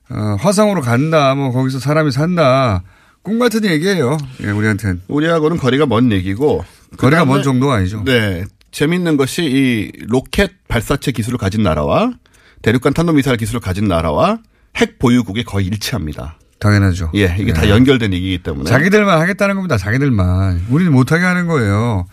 어, 0.09 0.35
화성으로 0.39 0.81
간다. 0.81 1.33
뭐 1.35 1.51
거기서 1.51 1.79
사람이 1.79 2.11
산다. 2.11 2.83
꿈 3.21 3.39
같은 3.39 3.63
얘기예요. 3.65 4.17
예, 4.43 4.49
우리한테는. 4.49 5.01
우리하고는 5.07 5.57
거리가 5.57 5.85
먼 5.85 6.11
얘기고 6.11 6.65
거리가 6.97 7.25
먼 7.25 7.43
정도가 7.43 7.75
아니죠. 7.75 8.03
네. 8.05 8.45
재밌는 8.71 9.17
것이 9.17 9.43
이 9.43 9.91
로켓 10.07 10.51
발사체 10.67 11.11
기술을 11.11 11.37
가진 11.37 11.63
나라와 11.63 12.11
대륙간 12.61 12.93
탄도미사일 12.93 13.37
기술을 13.37 13.59
가진 13.59 13.87
나라와 13.87 14.39
핵 14.75 14.99
보유국이 14.99 15.43
거의 15.43 15.65
일치합니다. 15.67 16.37
당연하죠. 16.59 17.11
예, 17.15 17.35
이게 17.39 17.53
다 17.53 17.65
예. 17.65 17.69
연결된 17.69 18.13
얘기이기 18.13 18.43
때문에. 18.43 18.69
자기들만 18.69 19.19
하겠다는 19.21 19.55
겁니다. 19.55 19.77
자기들만. 19.77 20.65
우리는 20.69 20.91
못하게 20.91 21.23
하는 21.23 21.47
거예요. 21.47 22.07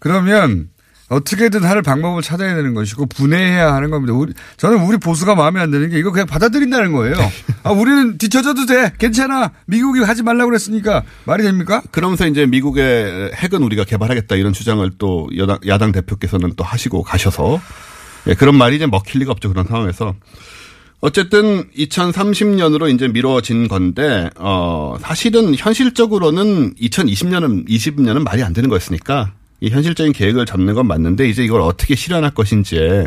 그러면 0.00 0.68
어떻게든 1.08 1.64
할 1.64 1.82
방법을 1.82 2.22
찾아야 2.22 2.54
되는 2.54 2.74
것이고 2.74 3.06
분해해야 3.06 3.74
하는 3.74 3.90
겁니다. 3.90 4.14
우리, 4.14 4.32
저는 4.56 4.82
우리 4.84 4.96
보수가 4.96 5.34
마음에 5.34 5.60
안 5.60 5.70
드는 5.70 5.90
게 5.90 5.98
이거 5.98 6.10
그냥 6.10 6.26
받아들인다는 6.26 6.92
거예요. 6.92 7.14
아, 7.62 7.72
우리는 7.72 8.16
뒤쳐져도 8.16 8.66
돼. 8.66 8.92
괜찮아. 8.98 9.52
미국이 9.66 10.00
하지 10.00 10.22
말라고 10.22 10.50
그랬으니까 10.50 11.02
말이 11.24 11.42
됩니까? 11.42 11.82
그러면서 11.90 12.26
이제 12.26 12.46
미국의 12.46 13.32
핵은 13.34 13.62
우리가 13.62 13.84
개발하겠다 13.84 14.34
이런 14.36 14.52
주장을 14.52 14.88
또 14.98 15.28
여당, 15.36 15.58
야당 15.66 15.92
대표께서는 15.92 16.54
또 16.56 16.64
하시고 16.64 17.02
가셔서 17.02 17.60
예, 18.26 18.34
그런 18.34 18.56
말이 18.56 18.76
이제 18.76 18.86
먹힐 18.86 19.20
리가 19.20 19.32
없죠. 19.32 19.50
그런 19.50 19.66
상황에서. 19.66 20.14
어쨌든 21.00 21.68
2030년으로 21.76 22.92
이제 22.94 23.08
미뤄진 23.08 23.68
건데, 23.68 24.30
어, 24.36 24.96
사실은 25.02 25.54
현실적으로는 25.54 26.74
2020년은, 26.76 27.68
20년은 27.68 28.22
말이 28.22 28.42
안 28.42 28.54
되는 28.54 28.70
거였으니까 28.70 29.32
이 29.64 29.70
현실적인 29.70 30.12
계획을 30.12 30.44
잡는 30.44 30.74
건 30.74 30.86
맞는데 30.86 31.26
이제 31.28 31.42
이걸 31.42 31.62
어떻게 31.62 31.94
실현할 31.94 32.32
것인지에 32.32 33.06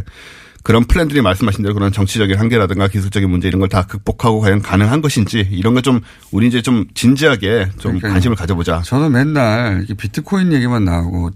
그런 0.63 0.85
플랜들이 0.85 1.21
말씀하신 1.21 1.61
대로 1.63 1.75
그런 1.75 1.91
정치적인 1.91 2.37
한계라든가 2.37 2.87
기술적인 2.87 3.29
문제 3.29 3.47
이런 3.47 3.59
걸 3.59 3.69
다 3.69 3.83
극복하고 3.85 4.39
과연 4.41 4.61
가능한 4.63 5.01
것인지 5.01 5.47
이런 5.51 5.75
걸 5.75 5.83
좀 5.83 6.01
우리 6.31 6.47
이제 6.47 6.61
좀 6.63 6.85
진지하게 6.95 7.65
좀 7.77 7.91
그러니까요. 7.91 8.11
관심을 8.13 8.35
가져보자. 8.35 8.81
저는 8.83 9.11
맨날 9.11 9.85
비트코인 9.97 10.51
얘기만 10.53 10.83
나오고 10.83 11.29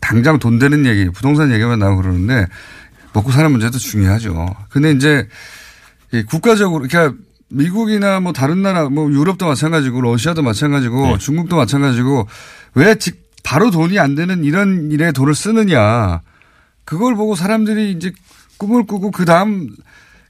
당장 0.00 0.38
돈 0.38 0.58
되는 0.58 0.86
얘기, 0.86 1.08
부동산 1.10 1.52
얘기만 1.52 1.78
나오고 1.78 2.00
그러는데 2.02 2.46
먹고 3.12 3.30
사는 3.30 3.50
문제도 3.50 3.76
중요하죠. 3.78 4.56
근데 4.70 4.90
이제 4.92 5.28
이 6.12 6.22
국가적으로 6.22 6.86
그러니까 6.88 7.16
미국이나 7.50 8.18
뭐 8.20 8.32
다른 8.32 8.62
나라 8.62 8.88
뭐 8.88 9.10
유럽도 9.12 9.46
마찬가지고 9.46 10.00
러시아도 10.00 10.42
마찬가지고 10.42 11.06
네. 11.06 11.18
중국도 11.18 11.56
마찬가지고 11.56 12.26
왜 12.74 12.94
직- 12.96 13.22
바로 13.44 13.70
돈이 13.70 14.00
안 14.00 14.16
되는 14.16 14.42
이런 14.42 14.90
일에 14.90 15.12
돈을 15.12 15.36
쓰느냐. 15.36 16.22
그걸 16.84 17.14
보고 17.14 17.36
사람들이 17.36 17.92
이제 17.92 18.10
꿈을 18.58 18.84
꾸고 18.86 19.12
그 19.12 19.24
다음 19.24 19.68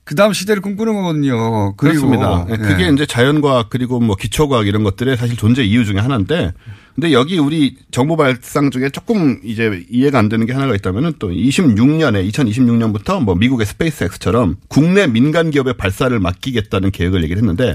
그 0.05 0.15
다음 0.15 0.35
시대를 0.35 0.61
꿈꾸는 0.61 0.93
거거든요. 0.95 1.75
그렇습니다. 1.77 2.45
예, 2.51 2.53
예. 2.53 2.57
그게 2.57 2.89
이제 2.91 3.07
자연과학 3.07 3.71
그리고 3.71 4.01
뭐 4.01 4.17
기초과학 4.17 4.67
이런 4.67 4.85
것들의 4.85 5.17
사실 5.17 5.37
존재 5.37 5.63
이유 5.63 5.87
중에 5.87 5.99
하나인데 5.99 6.53
근데 6.95 7.13
여기 7.13 7.39
우리 7.39 7.77
정부 7.91 8.17
발상 8.17 8.71
중에 8.71 8.91
조금 8.91 9.41
이제 9.43 9.85
이해가 9.91 10.19
안 10.19 10.29
되는 10.29 10.45
게 10.47 10.53
하나가 10.53 10.75
있다면은 10.75 11.15
또 11.19 11.31
26년에 11.31 12.31
2026년부터 12.31 13.23
뭐 13.23 13.35
미국의 13.35 13.67
스페이스X처럼 13.67 14.57
국내 14.69 15.07
민간 15.07 15.51
기업의 15.51 15.75
발사를 15.77 16.17
맡기겠다는 16.21 16.91
계획을 16.91 17.23
얘기를 17.25 17.41
했는데 17.41 17.75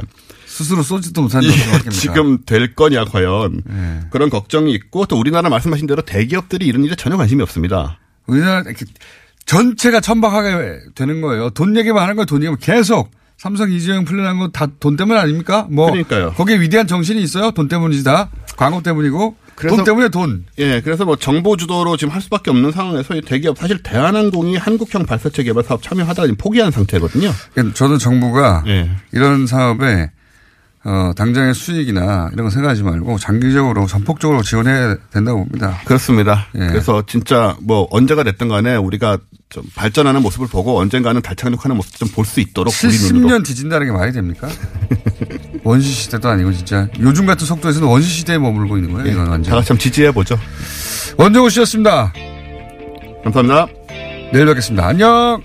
스스로 0.59 0.83
쏘지도 0.83 1.21
못하는 1.21 1.47
이게 1.47 1.57
것입니까? 1.57 1.89
지금 1.91 2.37
될 2.45 2.75
거냐 2.75 3.05
과연 3.05 3.61
네. 3.65 3.99
그런 4.09 4.29
걱정이 4.29 4.73
있고 4.73 5.05
또 5.05 5.17
우리나라 5.17 5.47
말씀하신 5.47 5.87
대로 5.87 6.01
대기업들이 6.01 6.65
이런 6.65 6.83
일에 6.83 6.95
전혀 6.95 7.15
관심이 7.15 7.41
없습니다. 7.43 7.97
우리나라 8.27 8.63
전체가 9.45 10.01
천박하게 10.01 10.79
되는 10.95 11.21
거예요. 11.21 11.49
돈 11.51 11.77
얘기만 11.77 12.03
하는 12.03 12.17
거예요. 12.17 12.25
돈 12.25 12.41
얘기만 12.41 12.57
계속. 12.59 13.09
삼성 13.37 13.71
이재용 13.71 14.03
풀려난 14.03 14.37
건 14.37 14.64
다 14.64 14.77
돈 14.77 14.97
때문 14.97 15.15
아닙니까? 15.15 15.65
뭐 15.71 15.85
그러니까요. 15.85 16.33
거기에 16.33 16.59
위대한 16.59 16.87
정신이 16.87 17.21
있어요. 17.21 17.51
돈 17.51 17.69
때문이다. 17.69 18.29
광고 18.57 18.83
때문이고 18.83 19.37
돈 19.69 19.83
때문에 19.85 20.09
돈. 20.09 20.45
예, 20.57 20.81
그래서 20.81 21.05
뭐 21.05 21.15
정보 21.15 21.55
주도로 21.55 21.95
지금 21.95 22.13
할 22.13 22.21
수밖에 22.21 22.51
없는 22.51 22.73
상황에서 22.73 23.15
이 23.15 23.21
대기업 23.21 23.57
사실 23.57 23.81
대한항공이 23.81 24.57
한국형 24.57 25.05
발사체 25.05 25.43
개발 25.43 25.63
사업 25.63 25.81
참여하다가 25.81 26.27
지금 26.27 26.35
포기한 26.35 26.69
상태거든요. 26.71 27.31
저는 27.73 27.97
정부가 27.97 28.65
예. 28.67 28.89
이런 29.13 29.47
사업에 29.47 30.11
어, 30.85 31.11
당장의 31.15 31.53
수익이나 31.53 32.29
이런 32.31 32.45
거 32.45 32.49
생각하지 32.49 32.83
말고 32.83 33.17
장기적으로 33.17 33.85
전폭적으로 33.85 34.41
지원해야 34.41 34.95
된다고 35.11 35.39
봅니다. 35.45 35.77
그렇습니다. 35.85 36.47
예. 36.55 36.67
그래서 36.67 37.03
진짜 37.05 37.57
뭐 37.61 37.87
언제가 37.91 38.23
됐든 38.23 38.47
간에 38.47 38.75
우리가 38.75 39.17
좀 39.49 39.63
발전하는 39.75 40.21
모습을 40.21 40.47
보고 40.47 40.77
언젠가는 40.79 41.21
달 41.21 41.35
착륙하는 41.35 41.75
모습 41.75 41.95
좀 41.97 42.09
볼 42.13 42.23
수 42.25 42.39
있도록 42.39 42.73
우리 42.83 42.97
눈으로 43.13 43.37
70년 43.39 43.45
뒤진다는 43.45 43.87
게 43.87 43.91
말이 43.91 44.11
됩니까? 44.13 44.47
원시 45.65 45.89
시대도 45.91 46.29
아니고 46.29 46.53
진짜 46.53 46.87
요즘 46.99 47.25
같은 47.25 47.45
속도에서는 47.45 47.87
원시 47.87 48.07
시대에 48.09 48.37
머물고 48.37 48.77
있는 48.77 48.93
거예요. 48.93 49.11
이건 49.11 49.27
완전. 49.27 49.51
다 49.51 49.57
같이 49.61 49.77
지지해 49.77 50.11
보죠. 50.11 50.37
원정우 51.17 51.49
씨였습니다. 51.49 52.13
감사합니다. 53.23 53.67
내일 54.31 54.45
뵙겠습니다. 54.45 54.87
안녕. 54.87 55.41